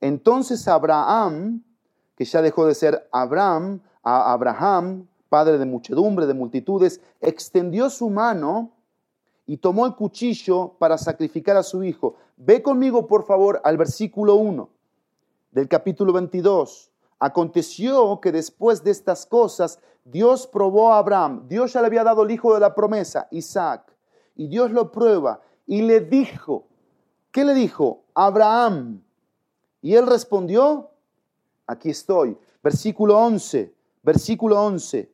[0.00, 1.64] Entonces Abraham,
[2.16, 8.10] que ya dejó de ser Abraham, a Abraham, padre de muchedumbre, de multitudes, extendió su
[8.10, 8.70] mano
[9.46, 12.16] y tomó el cuchillo para sacrificar a su hijo.
[12.36, 14.68] Ve conmigo, por favor, al versículo 1
[15.50, 16.90] del capítulo 22.
[17.18, 21.46] Aconteció que después de estas cosas, Dios probó a Abraham.
[21.48, 23.94] Dios ya le había dado el hijo de la promesa, Isaac.
[24.36, 26.66] Y Dios lo prueba y le dijo,
[27.30, 28.02] ¿qué le dijo?
[28.14, 29.02] Abraham.
[29.80, 30.90] Y él respondió,
[31.66, 32.36] aquí estoy.
[32.62, 35.10] Versículo 11, versículo 11.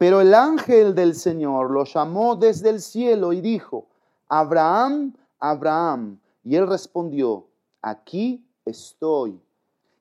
[0.00, 3.86] Pero el ángel del Señor lo llamó desde el cielo y dijo,
[4.30, 6.18] Abraham, Abraham.
[6.42, 7.48] Y él respondió,
[7.82, 9.38] aquí estoy.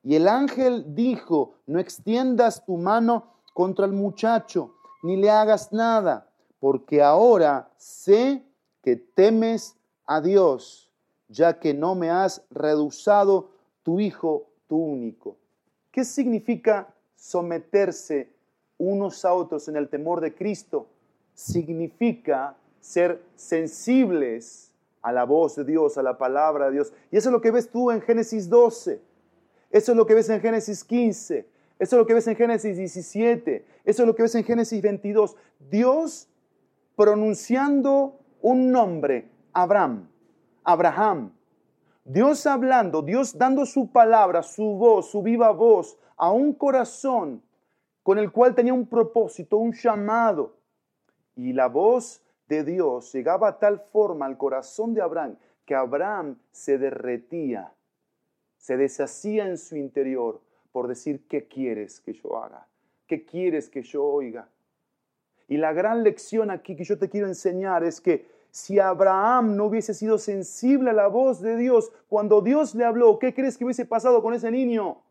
[0.01, 4.73] Y el ángel dijo, no extiendas tu mano contra el muchacho,
[5.03, 6.29] ni le hagas nada,
[6.61, 8.41] porque ahora sé
[8.81, 9.75] que temes
[10.05, 10.89] a Dios,
[11.27, 13.49] ya que no me has reducido
[13.83, 15.35] tu hijo, tu único.
[15.91, 16.87] ¿Qué significa
[17.17, 18.38] someterse
[18.79, 20.87] unos a otros en el temor de Cristo
[21.35, 24.71] significa ser sensibles
[25.01, 26.93] a la voz de Dios, a la palabra de Dios.
[27.11, 28.99] Y eso es lo que ves tú en Génesis 12.
[29.69, 31.45] Eso es lo que ves en Génesis 15.
[31.77, 33.65] Eso es lo que ves en Génesis 17.
[33.85, 35.35] Eso es lo que ves en Génesis 22.
[35.69, 36.27] Dios
[36.95, 40.09] pronunciando un nombre, Abraham,
[40.63, 41.31] Abraham.
[42.05, 47.43] Dios hablando, Dios dando su palabra, su voz, su viva voz a un corazón
[48.03, 50.57] con el cual tenía un propósito, un llamado.
[51.35, 56.39] Y la voz de Dios llegaba a tal forma al corazón de Abraham que Abraham
[56.51, 57.71] se derretía,
[58.57, 60.41] se deshacía en su interior
[60.71, 62.67] por decir, ¿qué quieres que yo haga?
[63.05, 64.49] ¿Qué quieres que yo oiga?
[65.47, 69.65] Y la gran lección aquí que yo te quiero enseñar es que si Abraham no
[69.65, 73.65] hubiese sido sensible a la voz de Dios cuando Dios le habló, ¿qué crees que
[73.65, 75.03] hubiese pasado con ese niño?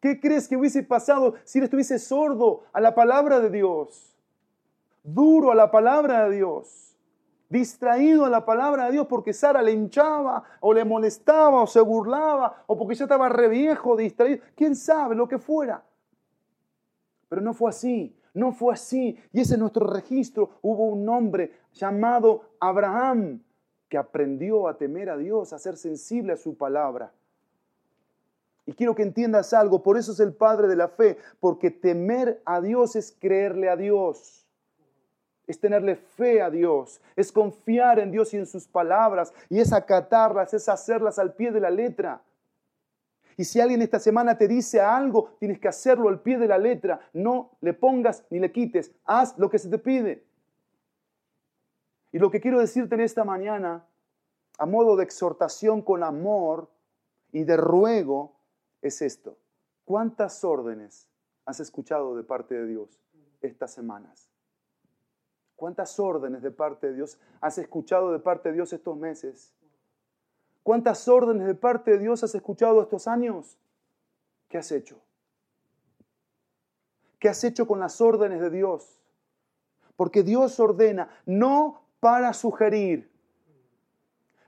[0.00, 4.16] ¿Qué crees que hubiese pasado si él estuviese sordo a la palabra de Dios?
[5.02, 6.96] Duro a la palabra de Dios.
[7.48, 11.80] Distraído a la palabra de Dios porque Sara le hinchaba o le molestaba o se
[11.80, 14.42] burlaba o porque ya estaba re viejo, distraído.
[14.54, 15.84] ¿Quién sabe lo que fuera?
[17.28, 19.18] Pero no fue así, no fue así.
[19.32, 20.58] Y ese es nuestro registro.
[20.60, 23.42] Hubo un hombre llamado Abraham
[23.88, 27.12] que aprendió a temer a Dios, a ser sensible a su palabra.
[28.66, 32.42] Y quiero que entiendas algo, por eso es el Padre de la fe, porque temer
[32.44, 34.44] a Dios es creerle a Dios,
[35.46, 39.72] es tenerle fe a Dios, es confiar en Dios y en sus palabras, y es
[39.72, 42.20] acatarlas, es hacerlas al pie de la letra.
[43.36, 46.58] Y si alguien esta semana te dice algo, tienes que hacerlo al pie de la
[46.58, 50.24] letra, no le pongas ni le quites, haz lo que se te pide.
[52.10, 53.84] Y lo que quiero decirte en esta mañana,
[54.58, 56.70] a modo de exhortación con amor
[57.30, 58.35] y de ruego,
[58.86, 59.38] es esto.
[59.84, 61.08] ¿Cuántas órdenes
[61.44, 63.00] has escuchado de parte de Dios
[63.40, 64.30] estas semanas?
[65.54, 69.54] ¿Cuántas órdenes de parte de Dios has escuchado de parte de Dios estos meses?
[70.62, 73.56] ¿Cuántas órdenes de parte de Dios has escuchado estos años?
[74.48, 75.00] ¿Qué has hecho?
[77.18, 79.00] ¿Qué has hecho con las órdenes de Dios?
[79.96, 83.10] Porque Dios ordena no para sugerir,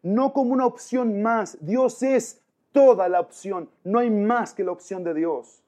[0.03, 1.57] no como una opción más.
[1.61, 5.62] Dios es toda la opción, no hay más que la opción de Dios.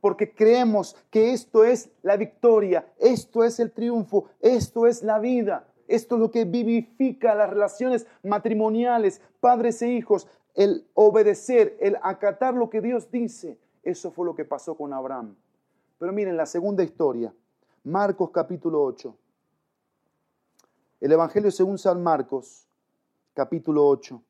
[0.00, 5.66] Porque creemos que esto es la victoria, esto es el triunfo, esto es la vida,
[5.88, 12.54] esto es lo que vivifica las relaciones matrimoniales, padres e hijos, el obedecer, el acatar
[12.54, 13.58] lo que Dios dice.
[13.82, 15.34] Eso fue lo que pasó con Abraham.
[15.98, 17.34] Pero miren la segunda historia,
[17.84, 19.16] Marcos capítulo 8.
[21.00, 22.66] El Evangelio según San Marcos,
[23.34, 24.22] capítulo 8.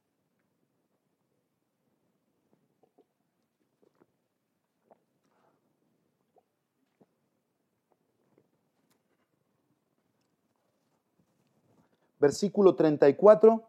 [12.18, 13.62] Versículo 34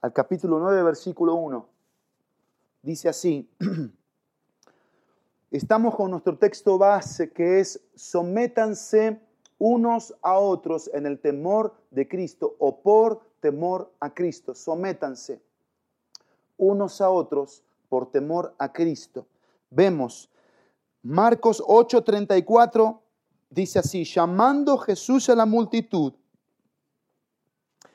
[0.00, 1.66] al capítulo 9, versículo 1.
[2.82, 3.48] Dice así,
[5.50, 9.20] estamos con nuestro texto base que es, sométanse
[9.58, 15.40] unos a otros en el temor de Cristo o por temor a Cristo, sométanse
[16.56, 19.26] unos a otros por temor a Cristo.
[19.70, 20.30] Vemos
[21.02, 23.00] Marcos 8:34
[23.48, 26.12] dice así, llamando Jesús a la multitud,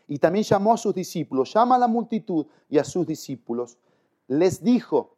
[0.08, 3.78] y también llamó a sus discípulos, llama a la multitud y a sus discípulos.
[4.28, 5.16] Les dijo,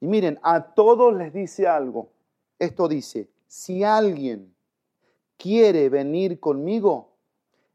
[0.00, 2.10] y miren, a todos les dice algo.
[2.58, 4.54] Esto dice, si alguien
[5.36, 7.10] quiere venir conmigo,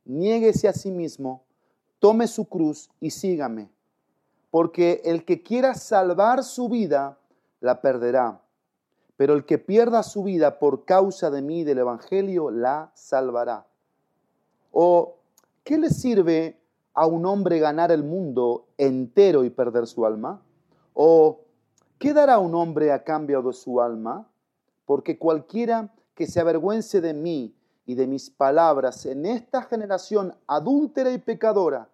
[0.05, 1.43] niéguese a sí mismo,
[1.99, 3.69] tome su cruz y sígame.
[4.49, 7.19] Porque el que quiera salvar su vida,
[7.59, 8.41] la perderá.
[9.17, 13.65] Pero el que pierda su vida por causa de mí, del Evangelio, la salvará.
[14.71, 15.15] O
[15.65, 16.61] ¿Qué le sirve
[16.93, 20.39] a un hombre ganar el mundo entero y perder su alma?
[20.93, 21.41] ¿O
[21.97, 24.29] qué dará un hombre a cambio de su alma?
[24.85, 27.55] Porque cualquiera que se avergüence de mí
[27.87, 31.89] y de mis palabras en esta generación adúltera y pecadora,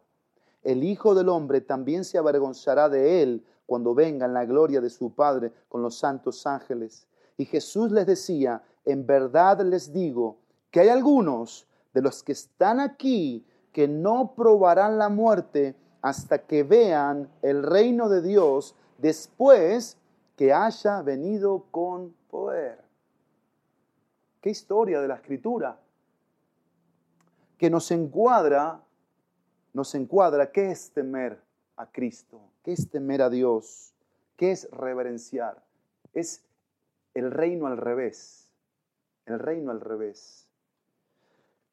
[0.64, 4.90] el Hijo del Hombre también se avergonzará de él cuando venga en la gloria de
[4.90, 7.08] su Padre con los santos ángeles.
[7.38, 12.82] Y Jesús les decía, en verdad les digo que hay algunos de los que están
[12.82, 19.98] aquí que no probarán la muerte hasta que vean el reino de Dios después
[20.36, 22.80] que haya venido con poder.
[24.42, 25.80] Qué historia de la escritura
[27.58, 28.82] que nos encuadra,
[29.74, 31.40] nos encuadra qué es temer
[31.78, 33.94] a Cristo, qué es temer a Dios,
[34.36, 35.64] qué es reverenciar.
[36.14, 36.44] Es
[37.14, 38.50] el reino al revés,
[39.28, 40.48] el reino al revés.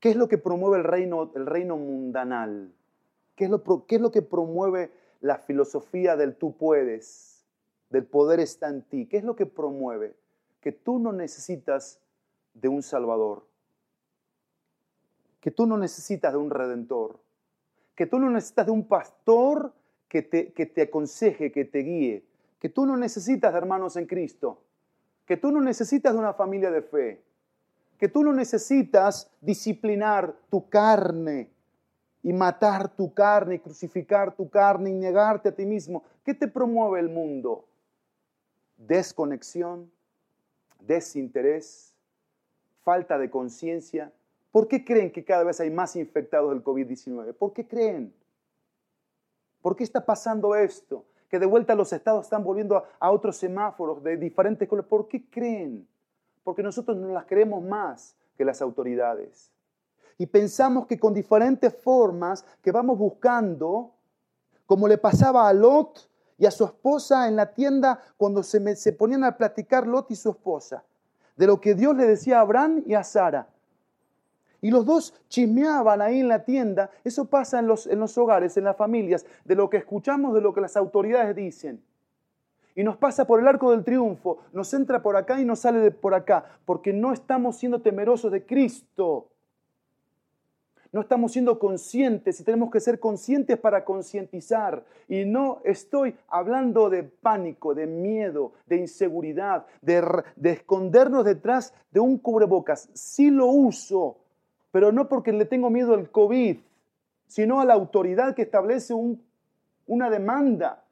[0.00, 2.72] ¿Qué es lo que promueve el reino, el reino mundanal?
[3.36, 4.90] ¿Qué es, lo, ¿Qué es lo que promueve
[5.20, 7.38] la filosofía del tú puedes?
[7.90, 9.06] del poder está en ti.
[9.06, 10.14] ¿Qué es lo que promueve?
[10.60, 12.00] Que tú no necesitas
[12.54, 13.46] de un Salvador,
[15.40, 17.20] que tú no necesitas de un Redentor,
[17.94, 19.72] que tú no necesitas de un pastor
[20.08, 22.24] que te, que te aconseje, que te guíe,
[22.58, 24.60] que tú no necesitas de hermanos en Cristo,
[25.24, 27.22] que tú no necesitas de una familia de fe,
[27.98, 31.50] que tú no necesitas disciplinar tu carne
[32.22, 36.04] y matar tu carne y crucificar tu carne y negarte a ti mismo.
[36.24, 37.66] ¿Qué te promueve el mundo?
[38.76, 39.90] Desconexión,
[40.80, 41.94] desinterés,
[42.82, 44.12] falta de conciencia.
[44.52, 47.34] ¿Por qué creen que cada vez hay más infectados del COVID-19?
[47.34, 48.14] ¿Por qué creen?
[49.60, 51.04] ¿Por qué está pasando esto?
[51.28, 54.88] Que de vuelta los estados están volviendo a, otros semáforos de diferentes colores.
[54.88, 55.86] ¿Por qué creen?
[56.44, 59.50] Porque nosotros no las creemos más que las autoridades.
[60.16, 63.92] Y pensamos que con diferentes formas que vamos buscando,
[64.66, 68.92] como le pasaba a Lot y a su esposa en la tienda cuando se, se
[68.92, 70.84] ponían a platicar Lot y su esposa,
[71.36, 73.48] de lo que Dios le decía a Abraham y a Sara.
[74.60, 76.90] Y los dos chismeaban ahí en la tienda.
[77.04, 80.40] Eso pasa en los, en los hogares, en las familias, de lo que escuchamos, de
[80.40, 81.80] lo que las autoridades dicen.
[82.78, 85.80] Y nos pasa por el arco del triunfo, nos entra por acá y nos sale
[85.80, 89.26] de por acá, porque no estamos siendo temerosos de Cristo.
[90.92, 94.84] No estamos siendo conscientes y tenemos que ser conscientes para concientizar.
[95.08, 101.98] Y no estoy hablando de pánico, de miedo, de inseguridad, de, de escondernos detrás de
[101.98, 102.90] un cubrebocas.
[102.94, 104.18] Sí lo uso,
[104.70, 106.58] pero no porque le tengo miedo al COVID,
[107.26, 108.94] sino a la autoridad que establece
[109.88, 110.84] una demanda.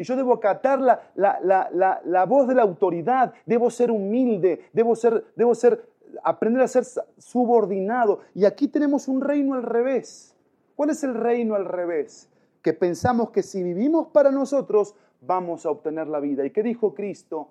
[0.00, 5.26] Y yo debo acatar la, la, voz de la autoridad, debo ser humilde, debo, ser,
[5.36, 5.90] debo ser,
[6.24, 6.84] aprender a ser
[7.18, 8.20] subordinado.
[8.34, 10.34] Y aquí tenemos un reino al revés.
[10.74, 12.30] ¿Cuál es el reino al revés?
[12.62, 16.46] Que pensamos que si vivimos para nosotros, vamos a obtener la vida.
[16.46, 17.50] ¿Y qué dijo Cristo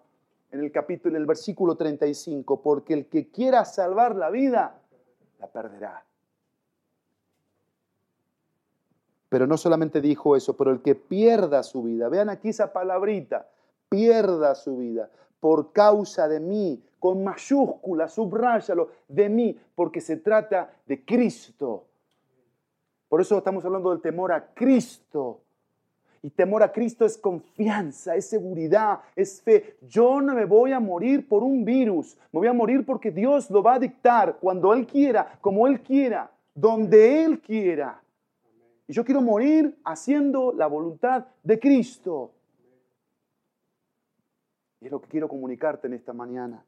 [0.49, 2.63] en el capítulo, en el versículo 35?
[2.63, 4.81] Porque el que quiera salvar la vida,
[5.37, 6.03] la perderá.
[9.29, 13.47] Pero no solamente dijo eso, pero el que pierda su vida, vean aquí esa palabrita,
[13.87, 15.09] pierda su vida
[15.39, 21.85] por causa de mí, con mayúscula, subráyalo, de mí, porque se trata de Cristo.
[23.07, 25.41] Por eso estamos hablando del temor a Cristo.
[26.21, 29.77] Y temor a Cristo es confianza, es seguridad, es fe.
[29.87, 33.49] Yo no me voy a morir por un virus, me voy a morir porque Dios
[33.49, 38.01] lo va a dictar cuando Él quiera, como Él quiera, donde Él quiera.
[38.89, 42.31] Y yo quiero morir haciendo la voluntad de Cristo.
[44.81, 46.65] Y es lo que quiero comunicarte en esta mañana.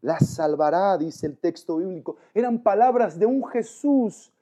[0.00, 2.16] La salvará, dice el texto bíblico.
[2.32, 4.32] Eran palabras de un Jesús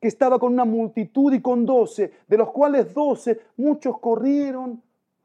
[0.00, 4.82] que estaba con una multitud y con doce, de los cuales doce, muchos corrieron,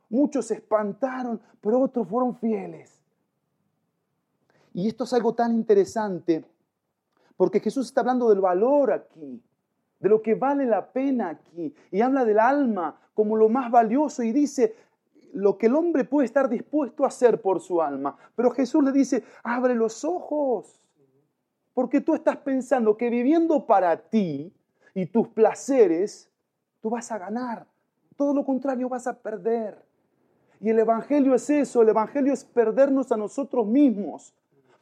[0.07, 3.01] muchos se espantaron, pero otros fueron fieles.
[4.71, 6.45] Y esto es algo tan interesante,
[7.35, 9.41] porque Jesús está hablando del valor aquí,
[10.01, 14.23] de lo que vale la pena aquí, y habla del alma como lo más valioso
[14.23, 14.75] y dice
[15.33, 18.17] lo que el hombre puede estar dispuesto a hacer por su alma.
[18.35, 20.81] Pero Jesús le dice, abre los ojos,
[21.73, 24.53] porque tú estás pensando que viviendo para ti,
[24.93, 26.29] y tus placeres,
[26.81, 27.65] tú vas a ganar.
[28.15, 29.83] Todo lo contrario, vas a perder.
[30.59, 34.33] Y el Evangelio es eso, el Evangelio es perdernos a nosotros mismos,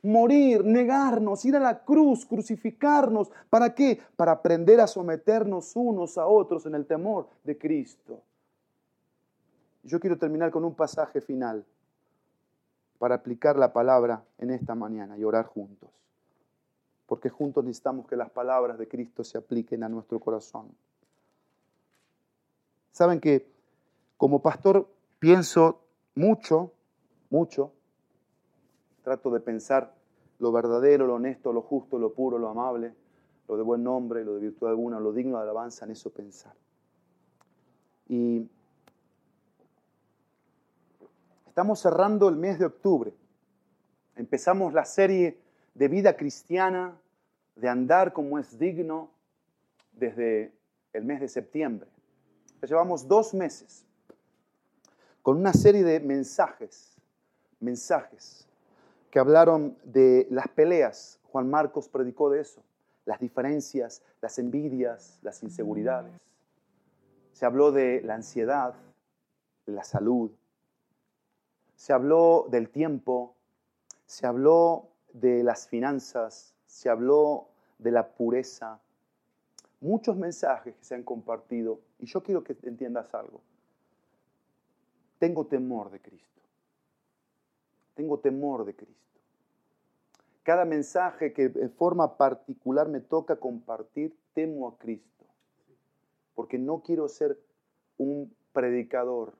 [0.02, 3.32] morir, negarnos, ir a la cruz, crucificarnos.
[3.50, 4.00] ¿Para qué?
[4.16, 8.22] Para aprender a someternos unos a otros en el temor de Cristo.
[9.84, 11.66] Yo quiero terminar con un pasaje final
[12.97, 15.89] para aplicar la palabra en esta mañana y orar juntos
[17.10, 20.68] porque juntos necesitamos que las palabras de Cristo se apliquen a nuestro corazón.
[22.91, 23.52] Saben que
[24.16, 24.88] como pastor
[25.18, 25.82] pienso
[26.14, 26.72] mucho,
[27.32, 27.74] mucho,
[29.10, 29.91] trato de pensar
[30.38, 32.93] lo verdadero, lo honesto, lo justo, lo puro, lo amable,
[33.47, 36.53] lo de buen nombre, lo de virtud alguna, lo digno de alabanza, en eso pensar.
[38.07, 38.47] Y
[41.47, 43.12] estamos cerrando el mes de octubre.
[44.16, 45.39] Empezamos la serie
[45.74, 46.95] de vida cristiana,
[47.55, 49.10] de andar como es digno
[49.91, 50.53] desde
[50.93, 51.89] el mes de septiembre.
[52.62, 53.88] llevamos dos meses
[55.24, 56.95] con una serie de mensajes,
[57.60, 58.49] mensajes
[59.10, 61.20] que hablaron de las peleas.
[61.32, 62.64] Juan Marcos predicó de eso,
[63.05, 66.12] las diferencias, las envidias, las inseguridades.
[67.34, 68.76] Se habló de la ansiedad,
[69.66, 70.32] de la salud.
[71.76, 73.36] Se habló del tiempo,
[74.05, 77.47] se habló de las finanzas, se habló
[77.78, 78.80] de la pureza,
[79.82, 83.41] muchos mensajes que se han compartido y yo quiero que entiendas algo.
[85.18, 86.38] tengo temor de Cristo.
[88.00, 89.20] Tengo temor de Cristo.
[90.43, 95.26] Cada mensaje que de forma particular me toca compartir, temo a Cristo.
[96.34, 97.38] Porque no quiero ser
[97.97, 99.34] un predicador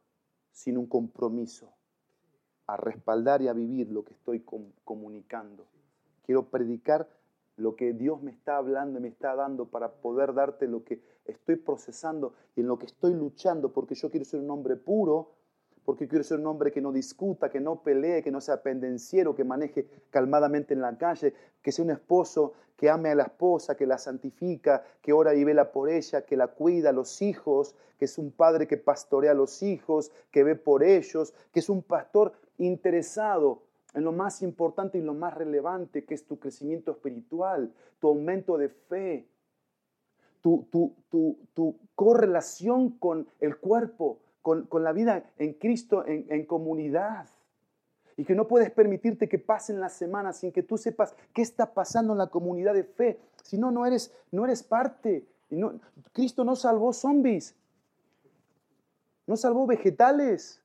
[0.51, 1.72] sin un compromiso
[2.68, 4.43] a respaldar y a vivir lo que estoy
[4.84, 5.66] comunicando.
[6.26, 7.07] Quiero predicar
[7.55, 11.01] lo que Dios me está hablando y me está dando para poder darte lo que
[11.24, 15.38] estoy procesando y en lo que estoy luchando, porque yo quiero ser un hombre puro,
[15.89, 19.33] porque quiero ser un hombre que no discuta, que no pelee, que no sea pendenciero,
[19.33, 21.33] que maneje calmadamente en la calle,
[21.63, 25.43] que sea un esposo que ame a la esposa, que la santifica, que ora y
[25.43, 29.33] vela por ella, que la cuida los hijos, que es un padre que pastorea a
[29.33, 33.63] los hijos, que ve por ellos, que es un pastor interesado
[33.95, 38.59] en lo más importante y lo más relevante, que es tu crecimiento espiritual, tu aumento
[38.59, 39.27] de fe,
[40.41, 47.27] tu, tu, correlación con el cuerpo, con, la vida en Cristo, en, comunidad.
[48.17, 51.73] Y que no puedes permitirte que pasen las semanas sin que tú sepas qué está
[51.73, 53.19] pasando en la comunidad de fe.
[53.43, 55.25] Si no, no eres, no eres parte.
[55.49, 55.79] Y no,
[56.11, 57.55] Cristo no salvó zombies.
[59.25, 60.61] No salvó vegetales.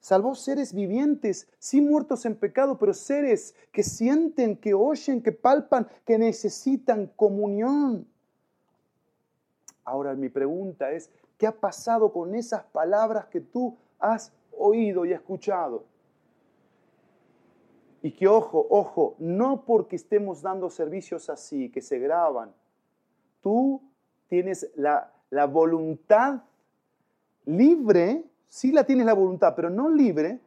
[0.00, 5.86] Salvó seres vivientes, sí muertos en pecado, pero seres que sienten, que oyen, que palpan,
[6.06, 8.06] que necesitan comunión.
[9.84, 11.10] Ahora mi pregunta es,
[11.40, 15.86] ¿qué ha pasado con esas palabras que tú has oído y escuchado?
[18.02, 22.54] Y que ojo, ojo, no porque estemos dando servicios así, que se graban,
[23.40, 23.82] tú
[24.28, 26.42] tienes la, la voluntad
[27.46, 30.40] libre sí la tienes la voluntad, pero no libre,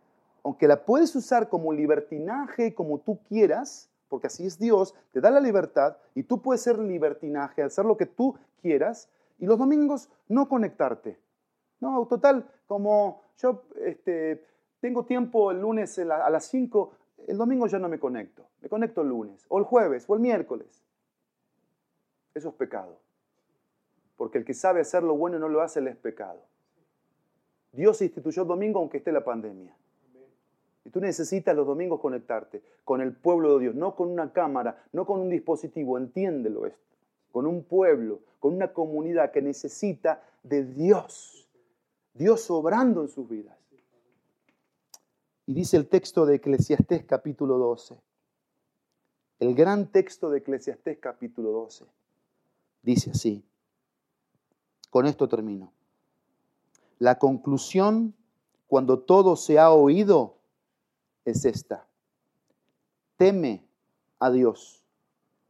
[0.43, 5.31] aunque la puedes usar como libertinaje, como tú quieras, porque así es Dios, te da
[5.31, 9.09] la libertad y tú puedes ser libertinaje, hacer lo que tú quieras,
[9.43, 11.19] y los domingos no conectarte.
[11.81, 14.45] No, total, como yo este,
[14.79, 16.93] tengo tiempo el lunes a las 5,
[17.27, 20.21] el domingo ya no me conecto, me conecto el lunes, o el jueves, o el
[20.21, 20.85] miércoles.
[22.33, 23.01] Eso es pecado.
[24.15, 26.39] Porque el que sabe hacer lo bueno y no lo hace, le es pecado.
[27.73, 29.75] Dios instituyó el domingo aunque esté la pandemia.
[30.85, 34.85] Y tú necesitas los domingos conectarte con el pueblo de Dios, no con una cámara,
[34.93, 36.92] no con un dispositivo, entiéndelo esto,
[37.33, 41.49] con un pueblo, con una comunidad que necesita de Dios,
[42.13, 43.57] Dios obrando en sus vidas.
[45.47, 47.99] Y dice el texto de Eclesiastés capítulo 12,
[49.39, 51.85] el gran texto de Eclesiastés capítulo 12,
[52.83, 53.43] dice así,
[54.91, 55.73] con esto termino.
[56.99, 58.13] La conclusión,
[58.67, 60.35] cuando todo se ha oído,
[61.25, 61.87] es esta.
[63.17, 63.65] Teme
[64.19, 64.83] a Dios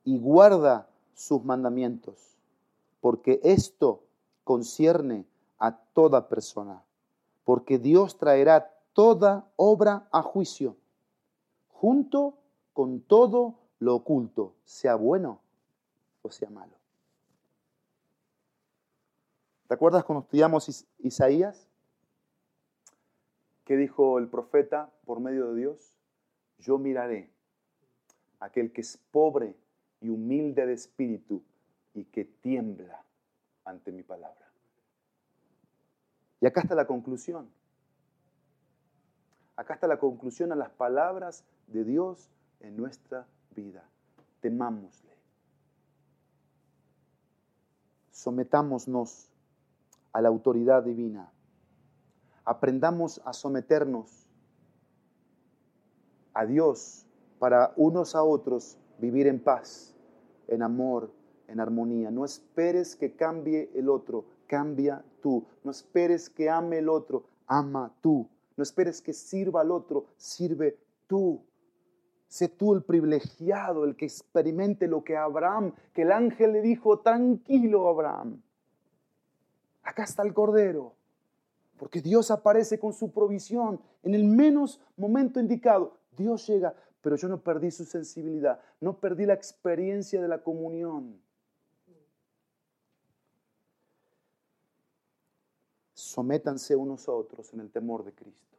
[0.06, 2.38] y guarda sus mandamientos,
[3.02, 4.04] porque esto
[4.44, 5.26] concierne
[5.58, 6.84] a toda persona,
[7.44, 10.78] porque Dios traerá toda obra a juicio,
[11.70, 12.38] junto
[12.74, 15.42] con todo lo oculto, sea bueno
[16.22, 16.74] o sea malo.
[19.68, 21.68] ¿Te acuerdas cuando estudiamos Isaías?
[23.66, 25.96] ¿Qué dijo el profeta por medio de Dios?
[26.60, 27.32] Yo miraré
[28.40, 29.56] a aquel que es pobre
[30.04, 31.42] y humilde de espíritu
[31.94, 33.04] y que tiembla
[33.64, 34.52] ante mi palabra.
[36.42, 37.50] Y acá está la conclusión.
[39.56, 42.30] Acá está la conclusión a las palabras de Dios
[42.60, 43.26] en nuestra
[43.56, 43.88] vida.
[44.42, 45.14] Temámosle.
[48.12, 49.30] Sometámonos
[50.12, 51.32] a la autoridad divina.
[52.44, 54.28] Aprendamos a someternos
[56.34, 57.06] a Dios
[57.40, 59.93] para unos a otros vivir en paz,
[60.48, 61.12] en amor,
[61.48, 62.12] en armonía.
[62.12, 65.46] No esperes que cambie el otro, cambia tú.
[65.64, 68.28] No esperes que ame el otro, ama tú.
[68.56, 70.78] No esperes que sirva al otro, sirve
[71.08, 71.42] tú.
[72.28, 77.00] Sé tú el privilegiado, el que experimente lo que Abraham, que el ángel le dijo,
[77.00, 78.42] tranquilo Abraham,
[79.84, 80.94] acá está el Cordero.
[81.78, 85.98] Porque Dios aparece con su provisión en el menos momento indicado.
[86.18, 86.74] Dios llega,
[87.04, 91.22] pero yo no perdí su sensibilidad, no perdí la experiencia de la comunión.
[95.94, 98.58] Sométanse unos a otros en el temor de Cristo.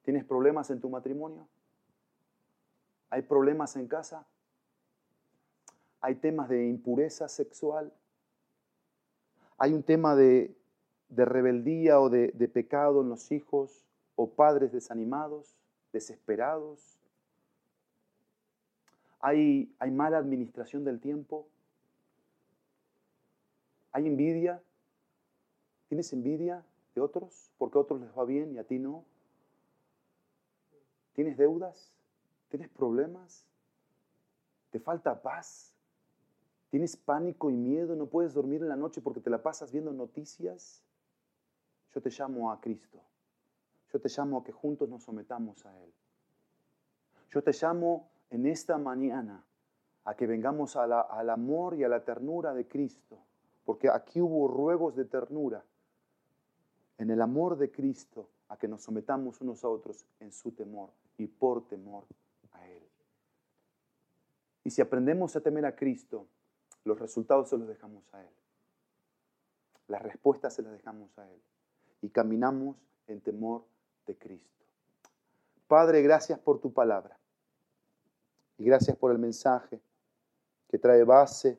[0.00, 1.46] ¿Tienes problemas en tu matrimonio?
[3.10, 4.26] ¿Hay problemas en casa?
[6.00, 7.92] ¿Hay temas de impureza sexual?
[9.58, 10.54] hay un tema de,
[11.10, 15.56] rebeldía o de, pecado en los hijos o padres desanimados,
[15.96, 16.98] desesperados.
[19.20, 21.48] Hay, hay mala administración del tiempo.
[23.92, 24.62] Hay envidia.
[25.88, 26.64] ¿Tienes envidia?
[26.96, 27.52] de otros?
[27.58, 29.04] Porque a otros les va bien y a ti no.
[31.12, 31.92] ¿Tienes deudas?
[32.48, 33.44] ¿Tienes problemas?
[34.70, 35.72] ¿Te falta paz?
[36.70, 37.94] ¿Tienes pánico y miedo?
[37.94, 40.82] ¿No puedes dormir en la noche porque te la pasas viendo noticias?
[41.94, 42.98] Yo te llamo a Cristo.
[43.96, 45.90] Yo te llamo a que juntos nos sometamos a Él.
[47.30, 49.42] Yo te llamo en esta mañana
[50.04, 53.18] a que vengamos al amor y a la ternura de Cristo,
[53.64, 55.64] porque aquí hubo ruegos de ternura,
[56.98, 60.90] en el amor de Cristo, a que nos sometamos unos a otros en su temor
[61.16, 62.04] y por temor
[62.52, 62.86] a Él.
[64.62, 66.26] Y si aprendemos a temer a Cristo,
[66.84, 68.34] los resultados se los dejamos a Él.
[69.88, 71.40] Las respuestas se las dejamos a Él.
[72.02, 72.76] Y caminamos
[73.06, 73.64] en temor
[74.06, 74.64] de Cristo.
[75.66, 77.18] Padre, gracias por tu palabra.
[78.58, 79.80] Y gracias por el mensaje
[80.68, 81.58] que trae base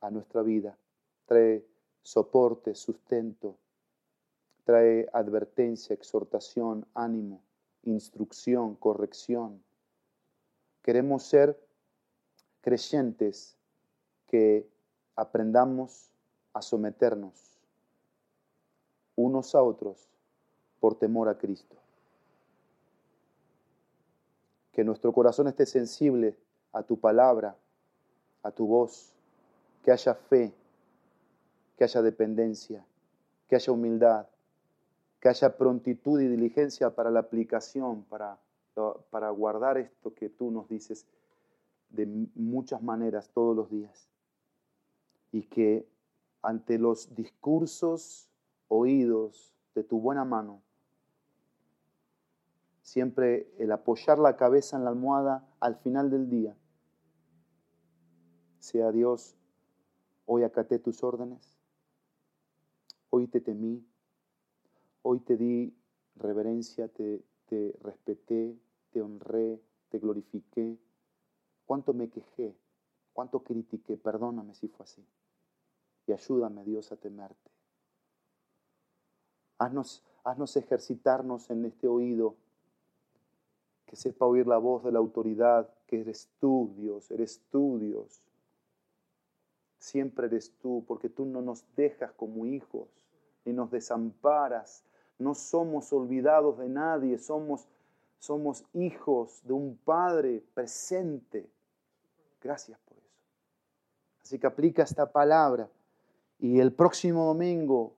[0.00, 0.76] a nuestra vida,
[1.26, 1.64] trae
[2.02, 3.56] soporte, sustento,
[4.64, 7.42] trae advertencia, exhortación, ánimo,
[7.84, 9.62] instrucción, corrección.
[10.82, 11.58] Queremos ser
[12.60, 13.56] creyentes
[14.26, 14.68] que
[15.16, 16.12] aprendamos
[16.52, 17.58] a someternos
[19.16, 20.11] unos a otros
[20.82, 21.76] por temor a Cristo.
[24.72, 26.36] Que nuestro corazón esté sensible
[26.72, 27.56] a tu palabra,
[28.42, 29.14] a tu voz,
[29.84, 30.52] que haya fe,
[31.78, 32.84] que haya dependencia,
[33.48, 34.26] que haya humildad,
[35.20, 38.36] que haya prontitud y diligencia para la aplicación, para,
[39.10, 41.06] para guardar esto que tú nos dices
[41.90, 44.08] de muchas maneras todos los días.
[45.30, 45.86] Y que
[46.42, 48.28] ante los discursos
[48.66, 50.60] oídos de tu buena mano,
[52.82, 56.56] siempre el apoyar la cabeza en la almohada al final del día
[58.62, 59.34] sea Dios,
[60.24, 61.58] hoy acaté tus órdenes,
[63.10, 63.84] hoy te temí,
[65.02, 65.76] hoy te di
[66.14, 67.24] reverencia, te,
[67.82, 68.56] respeté,
[68.92, 69.60] te honré,
[69.90, 70.78] te glorifiqué.
[71.66, 72.56] ¿Cuánto me quejé?
[73.12, 73.96] ¿Cuánto critiqué?
[73.96, 75.04] Perdóname si fue así.
[76.06, 77.50] Y ayúdame, Dios, a temerte.
[79.58, 82.36] Haznos, haznos ejercitarnos en este oído,
[83.86, 88.22] que sepa oír la voz de la autoridad, que eres tú, Dios, eres tú, Dios
[89.82, 92.88] siempre eres tú, porque tú no nos dejas como hijos,
[93.44, 94.84] ni nos desamparas.
[95.18, 97.66] No somos olvidados de nadie, somos,
[98.18, 101.50] somos hijos de un Padre presente.
[102.40, 103.06] Gracias por eso.
[104.22, 105.68] Así que aplica esta palabra
[106.38, 107.94] y el próximo domingo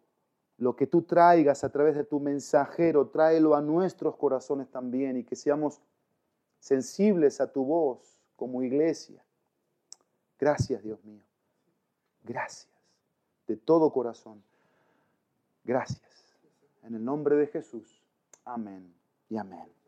[0.59, 5.25] lo que tú traigas a través de tu mensajero, tráelo a nuestros corazones también y
[5.25, 5.81] que seamos
[6.61, 9.23] sensibles a tu voz como iglesia.
[10.39, 11.23] Gracias, Dios mío.
[12.23, 12.69] Gracias,
[13.47, 14.43] de todo corazón.
[15.65, 16.03] Gracias.
[16.83, 18.03] En el nombre de Jesús.
[18.45, 18.95] Amén
[19.29, 19.84] y amén.